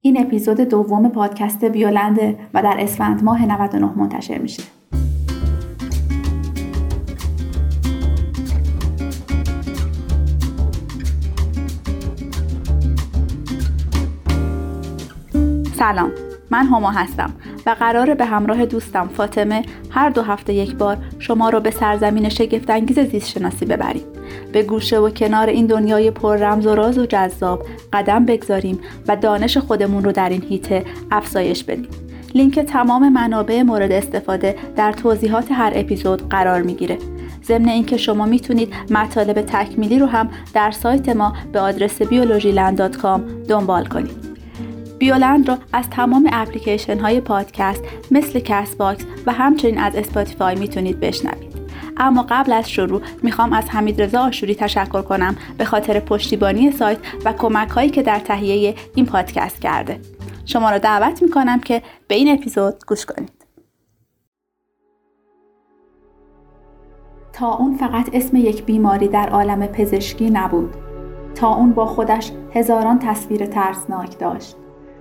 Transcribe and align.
این 0.00 0.20
اپیزود 0.20 0.60
دوم 0.60 1.08
پادکست 1.08 1.64
بیولنده 1.64 2.38
و 2.54 2.62
در 2.62 2.76
اسفند 2.78 3.24
ماه 3.24 3.46
99 3.46 3.86
منتشر 3.96 4.38
میشه. 4.38 4.62
سلام 15.78 16.10
من 16.50 16.66
هما 16.66 16.90
هستم 16.90 17.30
و 17.68 17.70
قراره 17.70 18.14
به 18.14 18.24
همراه 18.24 18.66
دوستم 18.66 19.08
فاطمه 19.08 19.62
هر 19.90 20.10
دو 20.10 20.22
هفته 20.22 20.52
یک 20.52 20.76
بار 20.76 20.96
شما 21.18 21.48
رو 21.48 21.60
به 21.60 21.70
سرزمین 21.70 22.28
شگفتانگیز 22.28 22.98
زیست 22.98 23.28
شناسی 23.28 23.64
ببریم. 23.64 24.02
به 24.52 24.62
گوشه 24.62 24.98
و 24.98 25.10
کنار 25.10 25.46
این 25.46 25.66
دنیای 25.66 26.10
پر 26.10 26.36
رمز 26.36 26.66
و 26.66 26.74
راز 26.74 26.98
و 26.98 27.06
جذاب 27.06 27.66
قدم 27.92 28.24
بگذاریم 28.24 28.78
و 29.08 29.16
دانش 29.16 29.56
خودمون 29.56 30.04
رو 30.04 30.12
در 30.12 30.28
این 30.28 30.42
حیطه 30.48 30.84
افزایش 31.10 31.64
بدیم. 31.64 31.88
لینک 32.34 32.58
تمام 32.58 33.12
منابع 33.12 33.62
مورد 33.62 33.92
استفاده 33.92 34.56
در 34.76 34.92
توضیحات 34.92 35.52
هر 35.52 35.72
اپیزود 35.74 36.28
قرار 36.28 36.62
می‌گیره. 36.62 36.98
ضمن 37.44 37.68
اینکه 37.68 37.96
شما 37.96 38.26
می‌تونید 38.26 38.74
مطالب 38.90 39.42
تکمیلی 39.42 39.98
رو 39.98 40.06
هم 40.06 40.30
در 40.54 40.70
سایت 40.70 41.08
ما 41.08 41.32
به 41.52 41.60
آدرس 41.60 42.02
biologyland.com 42.02 43.20
دنبال 43.48 43.84
کنید. 43.84 44.27
بیولند 44.98 45.48
را 45.48 45.58
از 45.72 45.90
تمام 45.90 46.28
اپلیکیشن 46.32 46.98
های 46.98 47.20
پادکست 47.20 47.82
مثل 48.10 48.40
Castbox 48.40 49.04
و 49.26 49.32
همچنین 49.32 49.78
از 49.78 49.96
Spotify 49.96 50.54
می‌تونید 50.54 51.00
بشنوید. 51.00 51.58
اما 51.96 52.26
قبل 52.28 52.52
از 52.52 52.70
شروع 52.70 53.00
می‌خوام 53.22 53.52
از 53.52 53.70
حمید 53.70 54.02
رضا 54.02 54.20
آشوری 54.20 54.54
تشکر 54.54 55.02
کنم 55.02 55.36
به 55.58 55.64
خاطر 55.64 56.00
پشتیبانی 56.00 56.72
سایت 56.72 56.98
و 57.24 57.32
کمک 57.32 57.68
هایی 57.68 57.90
که 57.90 58.02
در 58.02 58.18
تهیه 58.18 58.74
این 58.94 59.06
پادکست 59.06 59.60
کرده. 59.60 60.00
شما 60.44 60.70
را 60.70 60.78
دعوت 60.78 61.22
می‌کنم 61.22 61.60
که 61.60 61.82
به 62.08 62.14
این 62.14 62.32
اپیزود 62.32 62.74
گوش 62.86 63.06
کنید. 63.06 63.32
تا 67.32 67.54
اون 67.54 67.76
فقط 67.76 68.10
اسم 68.12 68.36
یک 68.36 68.64
بیماری 68.64 69.08
در 69.08 69.28
عالم 69.28 69.66
پزشکی 69.66 70.30
نبود. 70.30 70.74
تا 71.34 71.54
اون 71.54 71.72
با 71.72 71.86
خودش 71.86 72.32
هزاران 72.54 72.98
تصویر 72.98 73.46
ترسناک 73.46 74.18
داشت. 74.18 74.56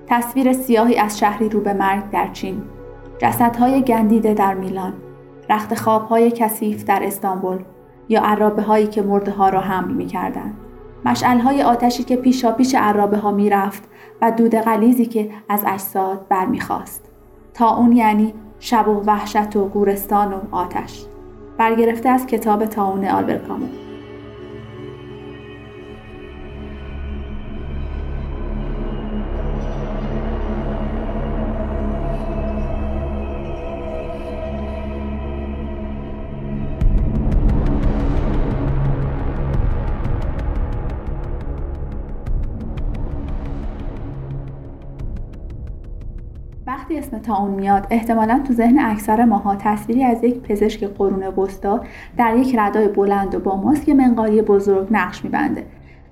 تصویر 0.09 0.53
سیاهی 0.53 0.97
از 0.97 1.19
شهری 1.19 1.49
رو 1.49 1.61
به 1.61 1.73
مرگ 1.73 2.09
در 2.09 2.27
چین 2.27 2.61
جسدهای 3.21 3.81
گندیده 3.81 4.33
در 4.33 4.53
میلان 4.53 4.93
رخت 5.49 5.75
خوابهای 5.75 6.31
کثیف 6.31 6.83
در 6.83 6.99
استانبول 7.03 7.57
یا 8.09 8.21
عرابه 8.21 8.61
هایی 8.61 8.87
که 8.87 9.01
مرده 9.01 9.31
ها 9.31 9.49
را 9.49 9.61
حمل 9.61 9.93
می 9.93 10.05
کردن. 10.05 10.53
مشعل 11.05 11.39
های 11.39 11.61
آتشی 11.61 12.03
که 12.03 12.15
پیشا 12.15 12.51
پیش 12.51 12.75
عرابه 12.75 13.17
ها 13.17 13.31
می 13.31 13.49
رفت 13.49 13.83
و 14.21 14.31
دود 14.31 14.55
غلیزی 14.55 15.05
که 15.05 15.29
از 15.49 15.63
اجساد 15.67 16.27
برمیخواست. 16.29 17.09
تا 17.53 17.75
اون 17.75 17.91
یعنی 17.91 18.33
شب 18.59 18.87
و 18.87 19.03
وحشت 19.05 19.55
و 19.55 19.69
گورستان 19.69 20.33
و 20.33 20.37
آتش. 20.51 21.05
برگرفته 21.57 22.09
از 22.09 22.25
کتاب 22.25 22.65
تاون 22.65 23.05
آلبر 23.05 23.35
وقتی 23.35 23.86
اسم 47.17 47.33
تاون 47.33 47.51
میاد 47.51 47.87
احتمالا 47.89 48.41
تو 48.47 48.53
ذهن 48.53 48.79
اکثر 48.79 49.25
ماها 49.25 49.55
تصویری 49.55 50.03
از 50.03 50.23
یک 50.23 50.41
پزشک 50.41 50.83
قرون 50.83 51.23
وسطا 51.23 51.81
در 52.17 52.37
یک 52.37 52.55
ردای 52.57 52.87
بلند 52.87 53.35
و 53.35 53.39
با 53.39 53.55
ماسک 53.55 53.89
منقاری 53.89 54.41
بزرگ 54.41 54.87
نقش 54.91 55.23
میبنده. 55.23 55.65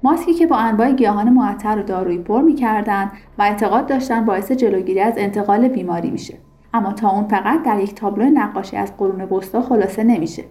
ماسکی 0.03 0.33
که 0.33 0.47
با 0.47 0.55
انواع 0.55 0.91
گیاهان 0.91 1.29
معطر 1.29 1.79
و 1.79 1.83
دارویی 1.83 2.17
پر 2.17 2.41
می‌کردند 2.41 3.11
و 3.39 3.41
اعتقاد 3.41 3.87
داشتن 3.87 4.25
باعث 4.25 4.51
جلوگیری 4.51 4.99
از 4.99 5.13
انتقال 5.17 5.67
بیماری 5.67 6.11
میشه. 6.11 6.33
اما 6.73 6.93
تا 6.93 7.09
اون 7.09 7.27
فقط 7.27 7.63
در 7.63 7.79
یک 7.79 7.95
تابلو 7.95 8.25
نقاشی 8.25 8.77
از 8.77 8.97
قرون 8.97 9.21
وسطا 9.21 9.61
خلاصه 9.61 10.03
نمیشه. 10.03 10.43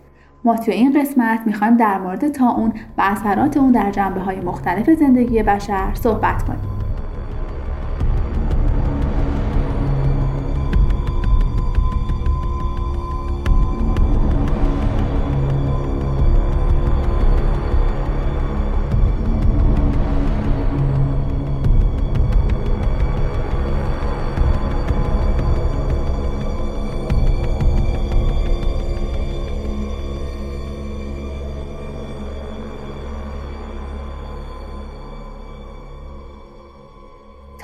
ما 0.44 0.56
توی 0.56 0.74
این 0.74 1.00
قسمت 1.00 1.40
می‌خوایم 1.46 1.76
در 1.76 1.98
مورد 1.98 2.28
تا 2.28 2.50
اون 2.50 2.72
و 2.98 3.02
اثرات 3.04 3.56
اون 3.56 3.72
در 3.72 3.90
جنبه 3.90 4.20
های 4.20 4.40
مختلف 4.40 4.90
زندگی 4.90 5.42
بشر 5.42 5.94
صحبت 5.94 6.42
کنیم. 6.42 6.83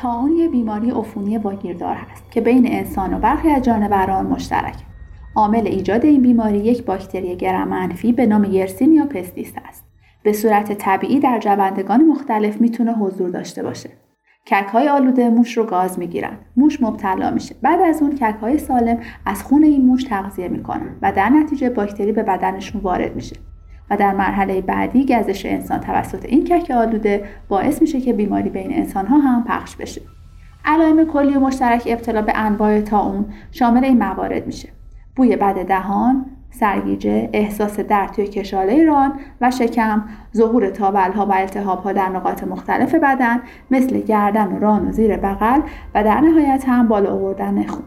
تاون 0.01 0.33
یه 0.33 0.49
بیماری 0.49 0.91
عفونی 0.91 1.39
واگیردار 1.39 1.95
هست 1.95 2.31
که 2.31 2.41
بین 2.41 2.67
انسان 2.73 3.15
و 3.15 3.19
برخی 3.19 3.49
از 3.49 3.63
جانوران 3.63 4.27
مشترک. 4.27 4.75
عامل 5.35 5.67
ایجاد 5.67 6.05
این 6.05 6.23
بیماری 6.23 6.59
یک 6.59 6.85
باکتری 6.85 7.37
گرم 7.37 7.69
منفی 7.69 8.13
به 8.13 8.27
نام 8.27 8.45
یرسینیا 8.45 9.07
پستیس 9.07 9.53
است. 9.69 9.85
به 10.23 10.33
صورت 10.33 10.73
طبیعی 10.73 11.21
در 11.21 11.39
جوندگان 11.39 12.05
مختلف 12.05 12.61
می‌تونه 12.61 12.93
حضور 12.93 13.31
داشته 13.31 13.63
باشه. 13.63 13.91
کک 14.47 14.67
های 14.73 14.89
آلوده 14.89 15.29
موش 15.29 15.57
رو 15.57 15.65
گاز 15.65 15.99
می‌گیرن. 15.99 16.39
موش 16.57 16.83
مبتلا 16.83 17.31
میشه. 17.31 17.55
بعد 17.63 17.81
از 17.81 18.03
اون 18.03 18.15
کک 18.15 18.37
های 18.41 18.59
سالم 18.59 18.99
از 19.27 19.43
خون 19.43 19.63
این 19.63 19.87
موش 19.87 20.05
تغذیه 20.05 20.49
می‌کنن 20.49 20.97
و 21.03 21.13
در 21.13 21.29
نتیجه 21.29 21.71
باکتری 21.71 22.13
به 22.13 22.23
بدنشون 22.23 22.81
وارد 22.81 23.17
میشه. 23.17 23.37
و 23.91 23.97
در 23.97 24.13
مرحله 24.13 24.61
بعدی 24.61 25.07
گزش 25.07 25.47
انسان 25.47 25.81
توسط 25.81 26.25
این 26.25 26.45
کک 26.45 26.71
آلوده 26.71 27.25
باعث 27.49 27.83
میشه 27.83 28.01
که 28.01 28.13
بیماری 28.13 28.51
بین 28.51 28.73
انسان 28.73 29.07
ها 29.07 29.19
هم 29.19 29.45
پخش 29.45 29.77
بشه. 29.77 30.01
علائم 30.65 31.05
کلی 31.05 31.35
و 31.35 31.41
مشترک 31.41 31.83
ابتلا 31.87 32.23
به 32.23 32.33
انواع 32.35 32.83
اون 32.93 33.25
شامل 33.53 33.85
این 33.85 33.99
موارد 33.99 34.47
میشه. 34.47 34.69
بوی 35.17 35.37
بد 35.37 35.67
دهان 35.67 36.27
سرگیجه 36.51 37.31
احساس 37.33 37.81
درد 37.81 38.13
توی 38.13 38.27
کشاله 38.27 38.85
ران 38.85 39.13
و 39.41 39.51
شکم 39.51 40.05
ظهور 40.37 40.71
تابلها 40.71 41.27
و 41.27 41.33
التهابها 41.33 41.93
در 41.93 42.09
نقاط 42.09 42.45
مختلف 42.45 42.95
بدن 42.95 43.41
مثل 43.71 44.01
گردن 44.01 44.53
و 44.53 44.59
ران 44.59 44.89
و 44.89 44.93
زیر 44.93 45.17
بغل 45.17 45.61
و 45.95 46.05
در 46.05 46.21
نهایت 46.21 46.65
هم 46.69 46.89
بالا 46.89 47.13
آوردن 47.13 47.67
خون. 47.67 47.83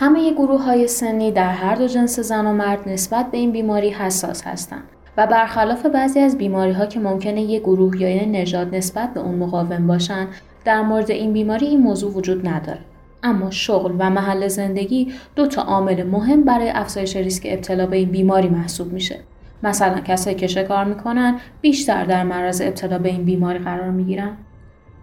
همه 0.00 0.32
گروه 0.32 0.62
های 0.62 0.88
سنی 0.88 1.30
در 1.32 1.52
هر 1.52 1.74
دو 1.74 1.86
جنس 1.86 2.20
زن 2.20 2.46
و 2.46 2.52
مرد 2.52 2.88
نسبت 2.88 3.30
به 3.30 3.38
این 3.38 3.52
بیماری 3.52 3.90
حساس 3.90 4.46
هستند 4.46 4.82
و 5.16 5.26
برخلاف 5.26 5.86
بعضی 5.86 6.20
از 6.20 6.38
بیماری 6.38 6.72
ها 6.72 6.86
که 6.86 7.00
ممکنه 7.00 7.42
یک 7.42 7.62
گروه 7.62 8.00
یا 8.02 8.08
یک 8.08 8.28
نژاد 8.28 8.74
نسبت 8.74 9.14
به 9.14 9.20
اون 9.20 9.34
مقاوم 9.34 9.86
باشن 9.86 10.26
در 10.64 10.82
مورد 10.82 11.10
این 11.10 11.32
بیماری 11.32 11.66
این 11.66 11.80
موضوع 11.80 12.12
وجود 12.12 12.48
نداره. 12.48 12.78
اما 13.22 13.50
شغل 13.50 13.92
و 13.98 14.10
محل 14.10 14.48
زندگی 14.48 15.12
دو 15.36 15.46
تا 15.46 15.62
عامل 15.62 16.02
مهم 16.02 16.44
برای 16.44 16.70
افزایش 16.70 17.16
ریسک 17.16 17.46
ابتلا 17.50 17.86
به 17.86 17.96
این 17.96 18.08
بیماری 18.08 18.48
محسوب 18.48 18.92
میشه. 18.92 19.16
مثلا 19.62 20.00
کسایی 20.00 20.36
که 20.36 20.46
شکار 20.46 20.84
می‌کنن 20.84 21.36
بیشتر 21.60 22.04
در 22.04 22.24
معرض 22.24 22.60
ابتلا 22.60 22.98
به 22.98 23.08
این 23.08 23.24
بیماری 23.24 23.58
قرار 23.58 23.90
می‌گیرن. 23.90 24.36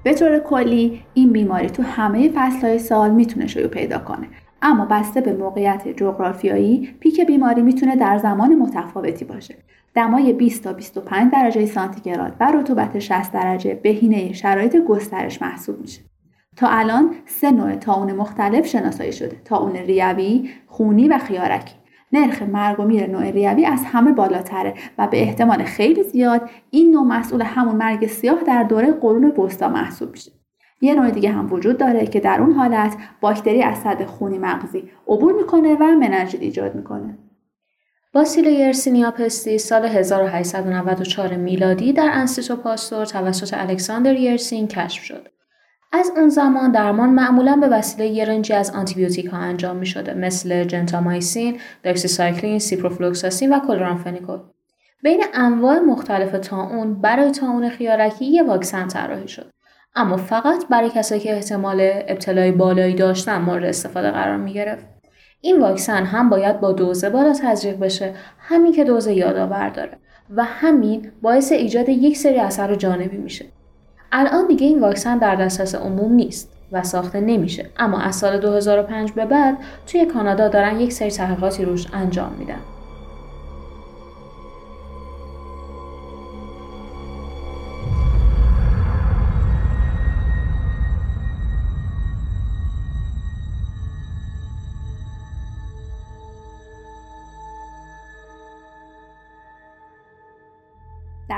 به 0.03 0.13
طور 0.13 0.39
کلی 0.39 1.01
این 1.13 1.31
بیماری 1.31 1.69
تو 1.69 1.83
همه 1.83 2.31
فصلهای 2.35 2.79
سال 2.79 3.11
می‌تونه 3.11 3.47
شیوع 3.47 3.67
پیدا 3.67 3.97
کنه. 3.97 4.27
اما 4.61 4.85
بسته 4.85 5.21
به 5.21 5.33
موقعیت 5.33 5.87
جغرافیایی 5.87 6.95
پیک 6.99 7.21
بیماری 7.21 7.61
می‌تونه 7.61 7.95
در 7.95 8.17
زمان 8.17 8.55
متفاوتی 8.55 9.25
باشه. 9.25 9.55
دمای 9.93 10.33
20 10.33 10.63
تا 10.63 10.73
25 10.73 11.31
درجه 11.31 11.65
سانتیگراد 11.65 12.35
و 12.39 12.51
رطوبت 12.51 12.99
60 12.99 13.31
درجه 13.31 13.75
بهینه 13.75 14.33
شرایط 14.33 14.77
گسترش 14.77 15.41
محسوب 15.41 15.81
میشه. 15.81 16.01
تا 16.57 16.67
الان 16.67 17.15
سه 17.25 17.51
نوع 17.51 17.75
تاون 17.75 18.13
مختلف 18.13 18.67
شناسایی 18.67 19.11
شده 19.11 19.41
تاون 19.45 19.75
ریوی 19.75 20.49
خونی 20.67 21.07
و 21.07 21.17
خیارکی. 21.17 21.75
نرخ 22.11 22.41
مرگ 22.41 22.79
و 22.79 22.83
میر 22.83 23.07
نوع 23.07 23.31
ریوی 23.31 23.65
از 23.65 23.85
همه 23.85 24.11
بالاتره 24.11 24.73
و 24.97 25.07
به 25.07 25.21
احتمال 25.21 25.63
خیلی 25.63 26.03
زیاد 26.03 26.49
این 26.71 26.91
نوع 26.91 27.03
مسئول 27.03 27.41
همون 27.41 27.75
مرگ 27.75 28.07
سیاه 28.07 28.43
در 28.43 28.63
دوره 28.63 28.91
قرون 28.91 29.25
وسطا 29.25 29.69
محسوب 29.69 30.11
میشه. 30.11 30.31
یه 30.81 30.95
نوع 30.95 31.11
دیگه 31.11 31.31
هم 31.31 31.53
وجود 31.53 31.77
داره 31.77 32.07
که 32.07 32.19
در 32.19 32.41
اون 32.41 32.51
حالت 32.51 32.97
باکتری 33.21 33.63
از 33.63 33.77
صد 33.77 34.05
خونی 34.05 34.37
مغزی 34.37 34.89
عبور 35.07 35.33
می‌کنه 35.33 35.75
و 35.75 35.83
مننژیت 35.83 36.41
ایجاد 36.41 36.75
می‌کنه 36.75 37.17
باسیل 38.13 38.45
یرسینیا 38.45 39.11
پستی 39.11 39.57
سال 39.57 39.85
1894 39.85 41.35
میلادی 41.35 41.93
در 41.93 42.09
انستیتو 42.13 42.55
پاستور 42.55 43.05
توسط 43.05 43.53
الکساندر 43.53 44.15
یرسین 44.15 44.67
کشف 44.67 45.03
شد. 45.03 45.27
از 45.91 46.11
اون 46.15 46.29
زمان 46.29 46.71
درمان 46.71 47.09
معمولا 47.09 47.55
به 47.55 47.67
وسیله 47.67 48.07
یه 48.07 48.25
range 48.25 48.49
ی 48.49 48.53
از 48.53 48.71
آنتیبیوتیک 48.71 49.25
ها 49.25 49.37
انجام 49.37 49.75
می 49.75 49.85
شده 49.85 50.13
مثل 50.13 50.63
جنتامایسین، 50.63 51.59
داکسیسایکلین، 51.83 52.59
سیپروفلوکساسین 52.59 53.53
و 53.53 53.59
کلرامفنیکول. 53.59 54.39
بین 55.03 55.23
انواع 55.33 55.79
مختلف 55.79 56.31
طاعون 56.31 57.01
برای 57.01 57.31
طاعون 57.31 57.69
خیارکی 57.69 58.25
یه 58.25 58.43
واکسن 58.43 58.87
طراحی 58.87 59.27
شد. 59.27 59.54
اما 59.95 60.17
فقط 60.17 60.67
برای 60.69 60.89
کسایی 60.89 61.21
که 61.21 61.35
احتمال 61.35 61.77
ابتلای 61.81 62.51
بالایی 62.51 62.95
داشتن 62.95 63.41
مورد 63.41 63.63
استفاده 63.63 64.11
قرار 64.11 64.37
می 64.37 64.53
گرفت. 64.53 64.85
این 65.41 65.61
واکسن 65.61 66.05
هم 66.05 66.29
باید 66.29 66.59
با 66.59 66.71
دوز 66.71 67.09
بالا 67.09 67.33
تزریق 67.33 67.79
بشه 67.79 68.13
هم 68.39 68.71
اینکه 68.73 68.83
دوز 68.83 69.13
یادآور 69.13 69.69
داره 69.69 69.97
و 70.35 70.43
همین 70.43 71.11
باعث 71.21 71.51
ایجاد 71.51 71.89
یک 71.89 72.17
سری 72.17 72.39
اثر 72.39 72.75
جانبی 72.75 73.17
میشه 73.17 73.45
الان 74.11 74.47
دیگه 74.47 74.67
این 74.67 74.79
واکسن 74.79 75.17
در 75.17 75.35
دسترس 75.35 75.75
عموم 75.75 76.13
نیست 76.13 76.51
و 76.71 76.83
ساخته 76.83 77.21
نمیشه 77.21 77.69
اما 77.77 77.99
از 78.01 78.15
سال 78.15 78.39
2005 78.39 79.11
به 79.11 79.25
بعد 79.25 79.57
توی 79.87 80.05
کانادا 80.05 80.47
دارن 80.47 80.79
یک 80.79 80.93
سری 80.93 81.11
تحقیقاتی 81.11 81.65
روش 81.65 81.87
انجام 81.93 82.35
میدن 82.39 82.59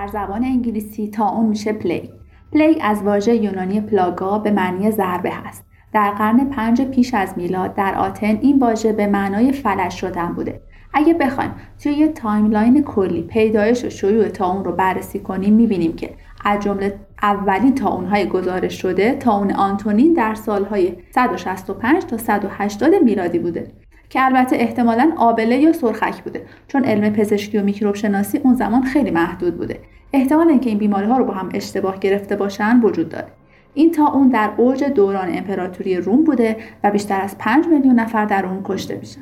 در 0.07 0.13
زبان 0.13 0.43
انگلیسی 0.43 1.07
طاعون 1.07 1.45
میشه 1.45 1.73
plague 1.73 2.09
plague 2.53 2.77
از 2.81 3.03
واژه 3.03 3.35
یونانی 3.35 3.81
پلاگا 3.81 4.39
به 4.39 4.51
معنی 4.51 4.91
ضربه 4.91 5.31
هست. 5.31 5.65
در 5.93 6.11
قرن 6.11 6.49
پنج 6.49 6.81
پیش 6.81 7.13
از 7.13 7.33
میلاد 7.37 7.75
در 7.75 7.95
آتن 7.95 8.37
این 8.41 8.59
واژه 8.59 8.93
به 8.93 9.07
معنای 9.07 9.51
فلج 9.51 9.99
شدن 10.01 10.33
بوده. 10.33 10.61
اگه 10.93 11.13
بخوایم 11.13 11.51
توی 11.83 11.91
یه 11.91 12.07
timeline 12.07 12.83
کلی 12.83 13.21
پیدایش 13.21 13.85
و 13.85 13.89
شیوع 13.89 14.27
طاعون 14.27 14.65
رو 14.65 14.71
بررسی 14.71 15.19
کنیم 15.19 15.53
می‌بینیم 15.53 15.95
که 15.95 16.09
از 16.45 16.59
جمله 16.59 16.99
اولین 17.21 17.75
طاعون‌های 17.75 18.25
گزارش 18.25 18.81
شده 18.81 19.15
طاعون 19.15 19.51
آنتونین 19.51 20.13
در 20.13 20.35
سالهای 20.35 20.93
165 21.15 22.03
تا 22.03 22.17
180 22.17 22.93
میلادی 23.03 23.39
بوده 23.39 23.71
که 24.09 24.25
البته 24.25 24.55
احتمالا 24.55 25.11
آبله 25.17 25.57
یا 25.57 25.73
سرخک 25.73 26.23
بوده 26.23 26.45
چون 26.67 26.83
علم 26.83 27.13
پزشکی 27.13 27.57
و 27.57 27.63
میکروب 27.63 27.95
شناسی 27.95 28.37
اون 28.37 28.53
زمان 28.53 28.83
خیلی 28.83 29.11
محدود 29.11 29.57
بوده. 29.57 29.79
احتمال 30.17 30.47
اینکه 30.47 30.69
این 30.69 30.79
بیماری 30.79 31.07
ها 31.07 31.17
رو 31.17 31.25
با 31.25 31.33
هم 31.33 31.49
اشتباه 31.53 31.99
گرفته 31.99 32.35
باشن 32.35 32.79
وجود 32.79 33.09
داره. 33.09 33.27
این 33.73 33.91
تا 33.91 34.07
اون 34.07 34.29
در 34.29 34.51
اوج 34.57 34.83
دوران 34.83 35.37
امپراتوری 35.37 35.97
روم 35.97 36.23
بوده 36.23 36.57
و 36.83 36.91
بیشتر 36.91 37.21
از 37.21 37.37
5 37.37 37.67
میلیون 37.67 37.99
نفر 37.99 38.25
در 38.25 38.45
اون 38.45 38.61
کشته 38.63 38.95
میشن. 38.95 39.21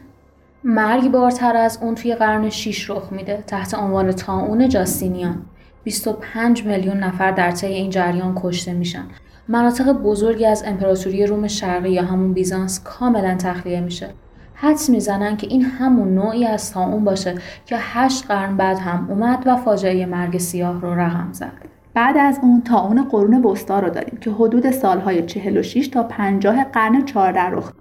مرگ 0.64 1.12
بارتر 1.12 1.58
از 1.58 1.80
اون 1.82 1.96
توی 1.96 2.16
قرن 2.16 2.50
6 2.50 2.90
رخ 2.90 3.12
میده 3.12 3.44
تحت 3.48 3.74
عنوان 3.74 4.12
تاون 4.12 4.70
جاستینیان. 4.70 5.42
25 5.84 6.66
میلیون 6.66 6.98
نفر 6.98 7.32
در 7.32 7.52
طی 7.52 7.68
این 7.68 7.90
جریان 7.90 8.34
کشته 8.44 8.74
میشن. 8.74 9.06
مناطق 9.48 9.92
بزرگی 9.92 10.46
از 10.46 10.64
امپراتوری 10.68 11.26
روم 11.26 11.48
شرقی 11.48 11.92
یا 11.92 12.04
همون 12.04 12.34
بیزانس 12.34 12.84
کاملا 12.84 13.36
تخلیه 13.36 13.82
میشه. 13.82 14.10
حدس 14.56 14.90
می‌زنن 14.90 15.38
که 15.38 15.48
این 15.48 15.62
همون 15.62 16.16
نوعی 16.16 16.46
از 16.46 16.72
تاون 16.72 17.04
باشه 17.04 17.36
که 17.66 17.76
هشت 17.80 18.26
قرن 18.28 18.58
بعد 18.58 18.78
هم 18.78 19.08
اومد 19.10 19.44
و 19.46 19.56
فاجعه 19.56 20.06
مرگ 20.06 20.38
سیاه 20.38 20.82
رو 20.82 20.96
رقم 20.96 21.30
زد. 21.32 21.52
بعد 21.94 22.18
از 22.18 22.40
اون 22.42 22.62
تاون 22.62 23.04
قرون 23.04 23.44
وسطا 23.44 23.80
رو 23.80 23.90
داریم 23.90 24.18
که 24.22 24.32
حدود 24.32 24.72
سالهای 24.72 25.26
46 25.26 25.88
تا 25.88 26.04
50 26.04 26.64
قرن 26.64 27.06
14 27.06 27.42
رخ 27.42 27.72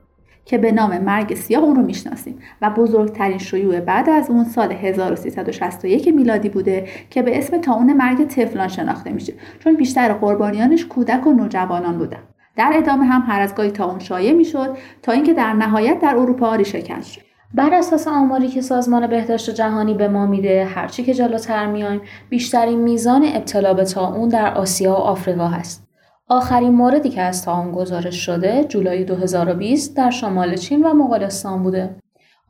که 0.45 0.59
به 0.59 0.73
نام 0.73 0.99
مرگ 0.99 1.35
سیاه 1.35 1.63
اون 1.63 1.77
رو 1.77 1.83
می‌شناسیم 1.83 2.39
و 2.63 2.71
بزرگترین 2.71 3.39
شیوع 3.39 3.81
بعد 3.81 4.11
از 4.11 4.31
اون 4.31 4.45
سال 4.45 4.73
1361 4.73 6.09
میلادی 6.09 6.49
بوده 6.49 6.89
که 7.11 7.23
به 7.23 7.39
اسم 7.39 7.61
تاون 7.61 7.93
مرگ 7.93 8.27
تفلان 8.27 8.69
شناخته 8.69 9.13
میشه 9.13 9.33
چون 9.59 9.77
بیشتر 9.77 10.13
قربانیانش 10.13 10.87
کودک 10.87 11.27
و 11.27 11.33
نوجوانان 11.33 11.99
بودن 11.99 12.19
در 12.57 12.73
ادامه 12.75 13.05
هم 13.05 13.23
هر 13.27 13.41
از 13.41 13.55
گاهی 13.55 13.71
تا 13.71 13.85
اون 13.85 13.99
شایع 13.99 14.33
می‌شد 14.33 14.77
تا 15.03 15.13
اینکه 15.13 15.35
در 15.35 15.53
نهایت 15.53 16.01
در 16.01 16.17
اروپا 16.17 16.55
ریشه 16.55 17.03
شد. 17.03 17.21
بر 17.55 17.75
اساس 17.75 18.09
آماری 18.09 18.49
که 18.49 18.61
سازمان 18.61 19.07
بهداشت 19.07 19.51
جهانی 19.51 19.95
به 19.95 20.09
ما 20.09 20.27
میده 20.27 20.65
هرچی 20.65 21.05
که 21.05 21.15
جلوتر 21.15 21.67
میایم 21.67 22.01
بیشترین 22.29 22.81
میزان 22.81 23.25
ابتلا 23.35 23.75
به 23.75 23.85
تاون 23.85 24.29
در 24.29 24.55
آسیا 24.55 24.93
و 24.93 24.95
آفریقا 24.95 25.47
هست. 25.47 25.89
آخرین 26.29 26.73
موردی 26.73 27.09
که 27.09 27.23
از 27.23 27.45
تاون 27.45 27.73
گزارش 27.73 28.27
شده 28.27 28.65
جولای 28.65 29.05
2020 29.05 29.97
در 29.97 30.11
شمال 30.11 30.57
چین 30.57 30.83
و 30.87 30.95
مغولستان 30.95 31.63
بوده. 31.63 31.97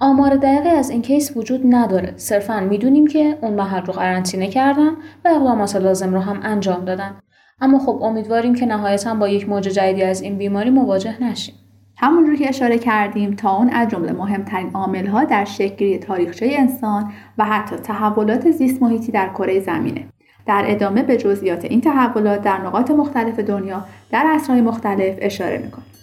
آمار 0.01 0.37
دقیقی 0.37 0.69
از 0.69 0.91
این 0.91 1.03
کیس 1.03 1.37
وجود 1.37 1.61
نداره. 1.75 2.13
صرفا 2.17 2.61
می‌دونیم 2.61 3.07
که 3.07 3.39
اون 3.43 3.55
محل 3.55 3.83
رو 3.83 3.93
قرنطینه 3.93 4.49
کردن 4.49 4.91
و 5.25 5.29
اقدامات 5.29 5.77
لازم 5.77 6.15
رو 6.15 6.21
هم 6.21 6.41
انجام 6.43 6.85
دادن. 6.85 7.17
اما 7.61 7.79
خب 7.79 7.99
امیدواریم 8.03 8.55
که 8.55 8.67
نهایتا 8.67 9.15
با 9.15 9.29
یک 9.29 9.49
موج 9.49 9.65
جدیدی 9.65 10.03
از 10.03 10.23
این 10.23 10.39
بیماری 10.39 10.71
مواجه 10.71 11.23
نشیم. 11.23 11.55
همونجور 11.97 12.37
که 12.37 12.49
اشاره 12.49 12.79
کردیم 12.79 13.35
تا 13.35 13.57
اون 13.57 13.71
از 13.71 13.89
جمله 13.89 14.13
مهمترین 14.13 14.71
عاملها 14.75 15.25
در 15.25 15.45
شکلی 15.45 15.99
تاریخچه 15.99 16.47
انسان 16.59 17.13
و 17.39 17.45
حتی 17.45 17.77
تحولات 17.77 18.51
زیست 18.51 18.83
محیطی 18.83 19.13
در 19.13 19.29
کره 19.29 19.61
زمینه. 19.61 20.09
در 20.47 20.65
ادامه 20.67 21.03
به 21.03 21.17
جزئیات 21.17 21.65
این 21.65 21.81
تحولات 21.81 22.43
در 22.43 22.61
نقاط 22.61 22.91
مختلف 22.91 23.39
دنیا 23.39 23.85
در 24.11 24.27
عصرهای 24.27 24.61
مختلف 24.61 25.15
اشاره 25.19 25.59
می‌کنیم. 25.59 25.94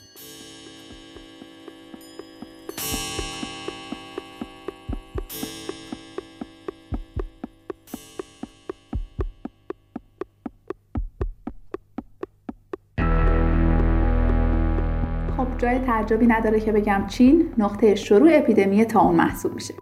جای 15.62 15.80
تعجبی 15.80 16.28
نداره 16.28 16.60
که 16.60 16.72
بگم 16.72 17.04
چین 17.08 17.46
نقطه 17.58 17.96
شروع 17.96 18.30
اپیدمی 18.34 18.86
تاون 18.86 19.16
محسوب 19.16 19.54
میشه. 19.54 19.74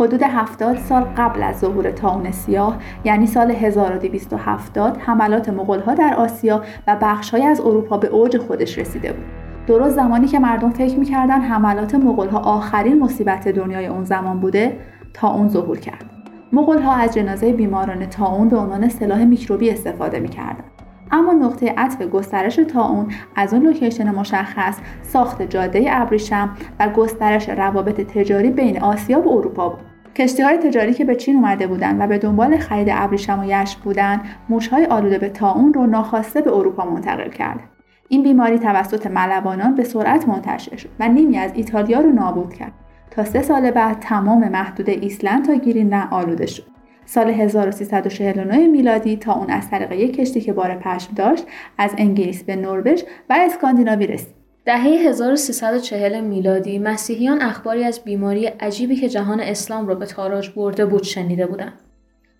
حدود 0.00 0.22
70 0.22 0.78
سال 0.78 1.02
قبل 1.02 1.42
از 1.42 1.58
ظهور 1.58 1.90
تاون 1.90 2.30
سیاه 2.30 2.78
یعنی 3.04 3.26
سال 3.26 3.50
1270 3.50 4.96
حملات 4.96 5.48
مغولها 5.48 5.94
در 5.94 6.14
آسیا 6.14 6.62
و 6.86 6.96
بخشهایی 7.02 7.44
از 7.44 7.60
اروپا 7.60 7.98
به 7.98 8.08
اوج 8.08 8.38
خودش 8.38 8.78
رسیده 8.78 9.12
بود. 9.12 9.24
درست 9.66 9.96
زمانی 9.96 10.26
که 10.26 10.38
مردم 10.38 10.70
فکر 10.70 10.98
می‌کردن 10.98 11.40
حملات 11.40 11.94
مغولها 11.94 12.38
آخرین 12.38 12.98
مصیبت 12.98 13.48
دنیای 13.48 13.86
اون 13.86 14.04
زمان 14.04 14.40
بوده 14.40 14.78
تا 15.14 15.28
اون 15.28 15.48
ظهور 15.48 15.78
کرد. 15.78 16.04
مغولها 16.52 16.94
از 16.94 17.14
جنازه 17.14 17.52
بیماران 17.52 18.06
تاون 18.06 18.48
به 18.48 18.56
عنوان 18.56 18.88
سلاح 18.88 19.24
میکروبی 19.24 19.70
استفاده 19.70 20.20
می‌کردند 20.20 20.73
اما 21.14 21.32
نقطه 21.32 21.74
عطف 21.76 22.02
گسترش 22.02 22.56
طاعون 22.56 23.08
از 23.36 23.54
اون 23.54 23.62
location 23.62 24.14
مشخص 24.14 24.78
ساخت 25.02 25.42
جاده 25.42 25.84
ابریشم 25.88 26.50
و 26.80 26.88
گسترش 26.88 27.48
روابط 27.48 28.00
تجاری 28.00 28.50
بین 28.50 28.82
آسیا 28.82 29.20
و 29.20 29.32
اروپا 29.32 29.68
بود. 29.68 29.80
کشتی 30.16 30.42
های 30.42 30.56
تجاری 30.56 30.94
که 30.94 31.04
به 31.04 31.14
چین 31.14 31.36
اومده 31.36 31.66
بودند 31.66 32.00
و 32.00 32.06
به 32.06 32.18
دنبال 32.18 32.58
خرید 32.58 32.88
ابریشم 32.90 33.40
و 33.40 33.44
یشم 33.44 33.80
بودند 33.84 34.20
موشهای 34.48 34.86
آلوده 34.86 35.18
به 35.18 35.28
طاعون 35.28 35.74
رو 35.74 35.86
ناخواسته 35.86 36.40
به 36.40 36.52
اروپا 36.52 36.84
منتقل 36.84 37.30
کرد. 37.30 37.60
این 38.08 38.22
بیماری 38.22 38.58
توسط 38.58 39.06
ملوانان 39.06 39.74
به 39.74 39.84
سرعت 39.84 40.28
منتشر 40.28 40.76
شد 40.76 40.90
و 41.00 41.08
نیمی 41.08 41.38
از 41.38 41.50
ایتالیا 41.54 42.00
رو 42.00 42.10
نابود 42.10 42.54
کرد. 42.54 42.72
تا 43.10 43.24
سه 43.24 43.42
سال 43.42 43.70
بعد 43.70 43.98
تمام 44.00 44.48
محدوده 44.48 44.90
ایسلند 44.90 45.44
تا 45.44 45.54
گرینلند 45.54 46.08
آلوده 46.10 46.46
شد. 46.46 46.73
سال 47.06 47.30
1349 47.30 48.66
میلادی 48.66 49.16
تا 49.16 49.32
اون 49.32 49.50
از 49.50 49.70
طریق 49.70 49.92
یک 49.92 50.16
کشتی 50.16 50.40
که 50.40 50.52
بار 50.52 50.74
پشم 50.74 51.14
داشت 51.14 51.44
از 51.78 51.90
انگلیس 51.98 52.44
به 52.44 52.56
نروژ 52.56 53.02
و 53.30 53.36
اسکاندیناوی 53.40 54.06
رسید. 54.06 54.34
دهه 54.64 54.82
1340 54.82 56.20
میلادی 56.20 56.78
مسیحیان 56.78 57.42
اخباری 57.42 57.84
از 57.84 58.00
بیماری 58.04 58.46
عجیبی 58.46 58.96
که 58.96 59.08
جهان 59.08 59.40
اسلام 59.40 59.88
را 59.88 59.94
به 59.94 60.06
تاراج 60.06 60.50
برده 60.50 60.86
بود 60.86 61.02
شنیده 61.02 61.46
بودند. 61.46 61.80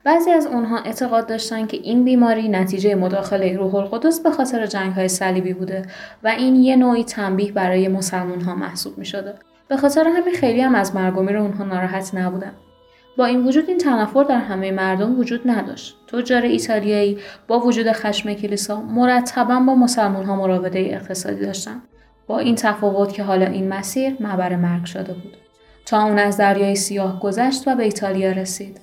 بعضی 0.04 0.30
از 0.30 0.46
اونها 0.46 0.78
اعتقاد 0.78 1.26
داشتند 1.26 1.68
که 1.68 1.76
این 1.76 2.04
بیماری 2.04 2.48
نتیجه 2.48 2.94
مداخله 2.94 3.56
روح 3.56 3.74
القدس 3.74 4.20
به 4.20 4.30
خاطر 4.30 4.66
جنگ 4.66 4.92
های 4.92 5.08
صلیبی 5.08 5.52
بوده 5.52 5.82
و 6.22 6.28
این 6.28 6.56
یه 6.56 6.76
نوعی 6.76 7.04
تنبیه 7.04 7.52
برای 7.52 7.88
مسلمان 7.88 8.40
ها 8.40 8.54
محسوب 8.54 8.98
می 8.98 9.04
شده. 9.04 9.34
به 9.68 9.76
خاطر 9.76 10.08
همین 10.08 10.34
خیلی 10.34 10.60
هم 10.60 10.74
از 10.74 10.94
مرگ 10.94 11.16
و 11.16 11.20
اونها 11.20 11.64
ناراحت 11.64 12.14
نبودن. 12.14 12.52
با 13.16 13.24
این 13.24 13.46
وجود 13.46 13.68
این 13.68 13.78
تنفر 13.78 14.24
در 14.24 14.38
همه 14.38 14.70
مردم 14.70 15.18
وجود 15.20 15.40
نداشت. 15.50 15.96
تجار 16.06 16.42
ایتالیایی 16.42 17.18
با 17.48 17.60
وجود 17.60 17.92
خشم 17.92 18.34
کلیسا 18.34 18.80
مرتبا 18.80 19.60
با 19.60 19.74
مسلمان 19.74 20.24
ها 20.24 20.36
مراوده 20.36 20.78
اقتصادی 20.78 21.46
داشتند. 21.46 21.82
با 22.26 22.38
این 22.38 22.54
تفاوت 22.54 23.12
که 23.12 23.22
حالا 23.22 23.46
این 23.46 23.68
مسیر 23.68 24.16
معبر 24.20 24.56
مرگ 24.56 24.84
شده 24.84 25.12
بود. 25.12 25.36
تا 25.86 26.04
اون 26.04 26.18
از 26.18 26.36
دریای 26.36 26.76
سیاه 26.76 27.20
گذشت 27.20 27.68
و 27.68 27.74
به 27.74 27.82
ایتالیا 27.82 28.32
رسید. 28.32 28.80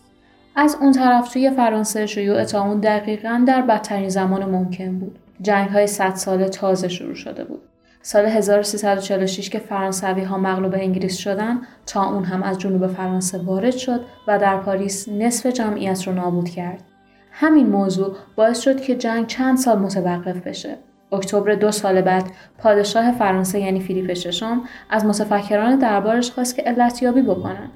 از 0.56 0.78
اون 0.82 0.92
طرف 0.92 1.34
توی 1.34 1.52
فرانسه 1.52 2.06
شیوع 2.06 2.44
تا 2.44 2.64
اون 2.64 2.80
دقیقا 2.80 3.44
در 3.48 3.62
بدترین 3.62 4.10
زمان 4.10 4.46
ممکن 4.46 5.00
بود. 5.00 5.20
جنگ 5.42 5.70
های 5.70 5.88
100 5.88 6.16
ساله 6.16 6.50
تازه 6.50 6.88
شروع 6.88 7.16
شده 7.16 7.44
بود. 7.44 7.62
سال 8.04 8.26
1346 8.26 9.50
که 9.50 9.60
فرانسوی 9.60 10.24
ها 10.24 10.38
مغلوب 10.38 10.74
انگلیس 10.74 11.18
شدن 11.18 11.62
تا 11.86 12.10
اون 12.10 12.24
هم 12.24 12.44
از 12.44 12.60
جنوب 12.60 12.88
فرانسه 12.88 13.38
وارد 13.38 13.72
شد 13.72 14.02
و 14.28 14.40
در 14.40 14.58
پاریس 14.58 15.10
نصف 15.10 15.46
جمعیت 15.46 16.08
رو 16.08 16.14
نابود 16.14 16.50
کرد. 16.50 16.84
همین 17.32 17.68
موضوع 17.68 18.16
باعث 18.36 18.60
شد 18.60 18.82
که 18.82 18.96
جنگ 18.96 19.28
چند 19.28 19.58
سال 19.58 19.80
متوقف 19.80 20.48
بشه. 20.48 20.78
اکتبر 21.12 21.56
دو 21.56 21.72
سال 21.72 22.02
بعد 22.02 22.24
پادشاه 22.58 23.12
فرانسه 23.12 23.60
یعنی 23.60 23.80
فیلیپ 23.80 24.14
ششم 24.14 24.62
از 24.90 25.06
متفکران 25.06 25.76
دربارش 25.80 26.32
خواست 26.32 26.56
که 26.56 26.62
علتیابی 26.62 27.22
بکنن. 27.22 27.70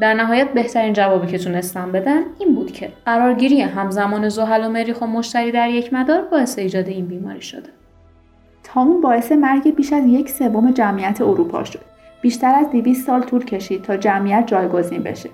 در 0.00 0.14
نهایت 0.14 0.52
بهترین 0.52 0.92
جوابی 0.92 1.26
که 1.26 1.38
تونستن 1.38 1.92
بدن 1.92 2.22
این 2.38 2.54
بود 2.54 2.72
که 2.72 2.92
قرارگیری 3.06 3.60
همزمان 3.60 4.28
زحل 4.28 4.64
و 4.64 4.68
مریخ 4.68 5.02
و 5.02 5.06
مشتری 5.06 5.52
در 5.52 5.68
یک 5.68 5.92
مدار 5.92 6.22
باعث 6.22 6.58
ایجاد 6.58 6.88
این 6.88 7.06
بیماری 7.06 7.42
شده. 7.42 7.79
تامون 8.74 9.00
باعث 9.00 9.32
مرگ 9.32 9.74
بیش 9.74 9.92
از 9.92 10.06
یک 10.06 10.30
سوم 10.30 10.70
جمعیت 10.70 11.20
اروپا 11.20 11.64
شد. 11.64 11.80
بیشتر 12.20 12.54
از 12.54 12.70
200 12.70 13.06
سال 13.06 13.22
طول 13.22 13.44
کشید 13.44 13.82
تا 13.82 13.96
جمعیت 13.96 14.46
جایگزین 14.46 15.02
بشه. 15.02 15.30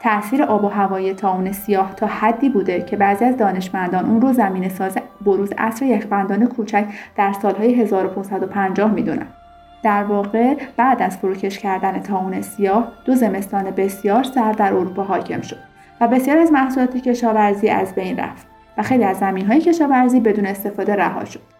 تأثیر 0.00 0.42
آب 0.42 0.64
و 0.64 0.68
هوای 0.68 1.14
تاون 1.14 1.52
سیاه 1.52 1.94
تا 1.94 2.06
حدی 2.06 2.48
بوده 2.48 2.82
که 2.82 2.96
بعضی 2.96 3.24
از 3.24 3.36
دانشمندان 3.36 4.04
اون 4.04 4.20
رو 4.20 4.32
زمین 4.32 4.68
ساز 4.68 4.98
بروز 5.20 5.52
عصر 5.58 5.84
یخبندان 5.84 6.46
کوچک 6.46 6.84
در 7.16 7.32
سالهای 7.32 7.74
1550 7.74 8.90
می‌دونن. 8.90 9.26
در 9.82 10.04
واقع 10.04 10.54
بعد 10.76 11.02
از 11.02 11.16
فروکش 11.16 11.58
کردن 11.58 12.00
تاون 12.00 12.40
سیاه 12.40 12.92
دو 13.04 13.14
زمستان 13.14 13.64
بسیار 13.70 14.22
سرد 14.22 14.56
در 14.56 14.72
اروپا 14.72 15.02
حاکم 15.02 15.40
شد 15.40 15.58
و 16.00 16.08
بسیار 16.08 16.38
از 16.38 16.52
محصولات 16.52 16.96
کشاورزی 16.96 17.68
از 17.68 17.94
بین 17.94 18.16
رفت 18.16 18.46
و 18.78 18.82
خیلی 18.82 19.04
از 19.04 19.18
زمین 19.18 19.46
های 19.46 19.60
کشاورزی 19.60 20.20
بدون 20.20 20.46
استفاده 20.46 20.96
رها 20.96 21.24
شد. 21.24 21.59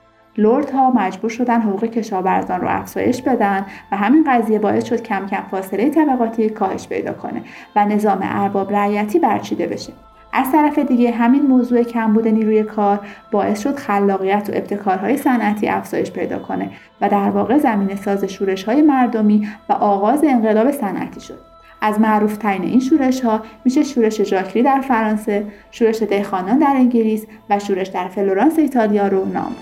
ها 0.74 0.90
مجبور 0.90 1.30
شدن 1.30 1.60
حقوق 1.60 1.84
کشاورزان 1.84 2.60
رو 2.60 2.68
افزایش 2.68 3.22
بدن 3.22 3.66
و 3.92 3.96
همین 3.96 4.24
قضیه 4.28 4.58
باعث 4.58 4.84
شد 4.84 5.02
کم 5.02 5.26
کم 5.26 5.42
فاصله 5.50 5.90
طبقاتی 5.90 6.50
کاهش 6.50 6.88
پیدا 6.88 7.12
کنه 7.12 7.42
و 7.76 7.84
نظام 7.84 8.18
ارباب 8.22 8.72
رعیتی 8.72 9.18
برچیده 9.18 9.66
بشه. 9.66 9.92
از 10.32 10.52
طرف 10.52 10.78
دیگه 10.78 11.10
همین 11.10 11.42
موضوع 11.42 11.82
کمبود 11.82 12.28
نیروی 12.28 12.62
کار 12.62 13.00
باعث 13.30 13.62
شد 13.62 13.76
خلاقیت 13.76 14.50
و 14.52 14.56
ابتکارهای 14.56 15.16
صنعتی 15.16 15.68
افزایش 15.68 16.10
پیدا 16.10 16.38
کنه 16.38 16.70
و 17.00 17.08
در 17.08 17.30
واقع 17.30 17.58
زمین 17.58 17.96
ساز 17.96 18.24
شورش 18.24 18.64
های 18.64 18.82
مردمی 18.82 19.48
و 19.68 19.72
آغاز 19.72 20.24
انقلاب 20.24 20.70
صنعتی 20.70 21.20
شد. 21.20 21.38
از 21.80 22.00
معروف 22.00 22.36
ترین 22.36 22.62
این 22.62 22.80
شورش 22.80 23.20
ها 23.20 23.40
میشه 23.64 23.82
شورش 23.82 24.22
ژاکری 24.22 24.62
در 24.62 24.80
فرانسه، 24.80 25.46
شورش 25.70 26.02
دهخانان 26.02 26.58
در 26.58 26.72
انگلیس 26.76 27.26
و 27.50 27.58
شورش 27.58 27.86
در 27.86 28.08
فلورانس 28.08 28.58
ایتالیا 28.58 29.08
رو 29.08 29.24
نام. 29.24 29.56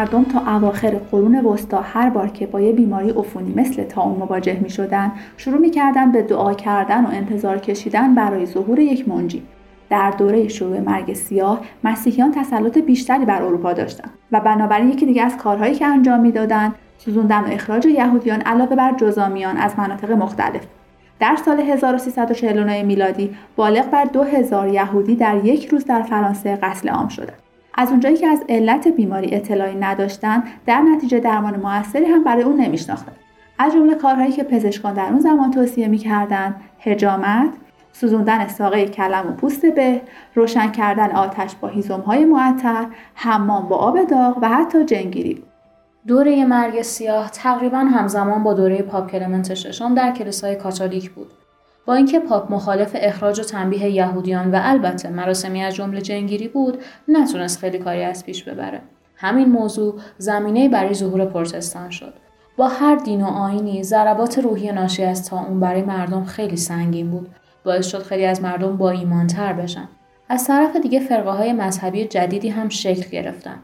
مردم 0.00 0.24
تا 0.24 0.56
اواخر 0.56 0.90
قرون 0.90 1.44
وسطا 1.44 1.80
هر 1.80 2.10
بار 2.10 2.28
که 2.28 2.46
با 2.46 2.60
یه 2.60 2.72
بیماری 2.72 3.10
عفونی 3.10 3.54
مثل 3.56 3.84
تاون 3.84 4.16
مواجه 4.16 4.58
می 4.62 4.70
شدن 4.70 5.12
شروع 5.36 5.58
می 5.58 5.70
کردن 5.70 6.12
به 6.12 6.22
دعا 6.22 6.54
کردن 6.54 7.04
و 7.04 7.08
انتظار 7.08 7.58
کشیدن 7.58 8.14
برای 8.14 8.46
ظهور 8.46 8.78
یک 8.78 9.08
منجی. 9.08 9.42
در 9.90 10.10
دوره 10.10 10.48
شروع 10.48 10.80
مرگ 10.80 11.12
سیاه 11.12 11.60
مسیحیان 11.84 12.32
تسلط 12.32 12.78
بیشتری 12.78 13.24
بر 13.24 13.42
اروپا 13.42 13.72
داشتند 13.72 14.10
و 14.32 14.40
بنابراین 14.40 14.90
یکی 14.90 15.06
دیگه 15.06 15.22
از 15.22 15.36
کارهایی 15.36 15.74
که 15.74 15.86
انجام 15.86 16.20
می‌دادند 16.20 16.74
سوزوندن 16.98 17.40
و 17.40 17.46
اخراج 17.46 17.86
یهودیان 17.86 18.40
علاوه 18.40 18.76
بر 18.76 18.92
جزامیان 18.96 19.56
از 19.56 19.78
مناطق 19.78 20.12
مختلف. 20.12 20.62
در 21.20 21.36
سال 21.44 21.60
1349 21.60 22.82
میلادی 22.82 23.36
بالغ 23.56 23.90
بر 23.90 24.04
2000 24.04 24.68
یهودی 24.68 25.16
در 25.16 25.44
یک 25.44 25.66
روز 25.66 25.84
در 25.84 26.02
فرانسه 26.02 26.56
قتل 26.56 26.88
عام 26.88 27.08
شدند 27.08 27.49
از 27.74 27.90
اونجایی 27.90 28.16
که 28.16 28.26
از 28.26 28.44
علت 28.48 28.88
بیماری 28.88 29.34
اطلاعی 29.34 29.74
نداشتن 29.74 30.44
در 30.66 30.80
نتیجه 30.80 31.20
درمان 31.20 31.56
موثری 31.56 32.04
هم 32.04 32.24
برای 32.24 32.42
اون 32.42 32.60
نمیشناختن. 32.60 33.12
از 33.58 33.72
جمله 33.72 33.94
کارهایی 33.94 34.32
که 34.32 34.42
پزشکان 34.42 34.94
در 34.94 35.06
اون 35.06 35.20
زمان 35.20 35.50
توصیه 35.50 35.88
می‌کردند 35.88 36.54
هجامت 36.80 37.50
سوزوندن 37.92 38.48
ساقه 38.48 38.86
کلم 38.86 39.26
و 39.28 39.32
پوست 39.32 39.66
به 39.66 40.00
روشن 40.34 40.70
کردن 40.70 41.10
آتش 41.10 41.54
با 41.54 41.68
های 42.06 42.24
معطر 42.24 42.86
حمام 43.14 43.68
با 43.68 43.76
آب 43.76 44.04
داغ 44.04 44.38
و 44.42 44.48
حتی 44.48 44.84
جنگیری. 44.84 45.34
بود 45.34 45.44
دوره 46.06 46.44
مرگ 46.44 46.82
سیاه 46.82 47.30
تقریبا 47.30 47.78
همزمان 47.78 48.42
با 48.42 48.54
دوره 48.54 48.82
پاپ 48.82 49.10
کلمنت 49.10 49.54
ششم 49.54 49.94
در 49.94 50.12
کلیسای 50.12 50.56
کاتولیک 50.56 51.10
بود. 51.10 51.32
با 51.86 51.94
اینکه 51.94 52.20
پاپ 52.20 52.52
مخالف 52.52 52.90
اخراج 52.94 53.40
و 53.40 53.42
تنبیه 53.42 53.90
یهودیان 53.90 54.50
و 54.50 54.58
البته 54.62 55.10
مراسمی 55.10 55.62
از 55.62 55.74
جمله 55.74 56.00
جنگیری 56.00 56.48
بود 56.48 56.82
نتونست 57.08 57.58
خیلی 57.58 57.78
کاری 57.78 58.02
از 58.02 58.26
پیش 58.26 58.44
ببره. 58.44 58.80
همین 59.16 59.48
موضوع 59.48 60.00
زمینه 60.18 60.68
برای 60.68 60.94
ظهور 60.94 61.24
پروتستان 61.24 61.90
شد. 61.90 62.14
با 62.56 62.68
هر 62.68 62.96
دین 62.96 63.22
و 63.22 63.26
آینی 63.26 63.82
ضربات 63.82 64.38
روحی 64.38 64.72
ناشی 64.72 65.04
از 65.04 65.28
تا 65.28 65.40
اون 65.40 65.60
برای 65.60 65.82
مردم 65.82 66.24
خیلی 66.24 66.56
سنگین 66.56 67.10
بود. 67.10 67.28
باعث 67.64 67.86
شد 67.86 68.02
خیلی 68.02 68.26
از 68.26 68.42
مردم 68.42 68.76
با 68.76 68.90
ایمانتر 68.90 69.52
بشن. 69.52 69.88
از 70.28 70.46
طرف 70.46 70.76
دیگه 70.76 71.00
فرقه 71.00 71.30
های 71.30 71.52
مذهبی 71.52 72.04
جدیدی 72.04 72.48
هم 72.48 72.68
شکل 72.68 73.10
گرفتن. 73.10 73.56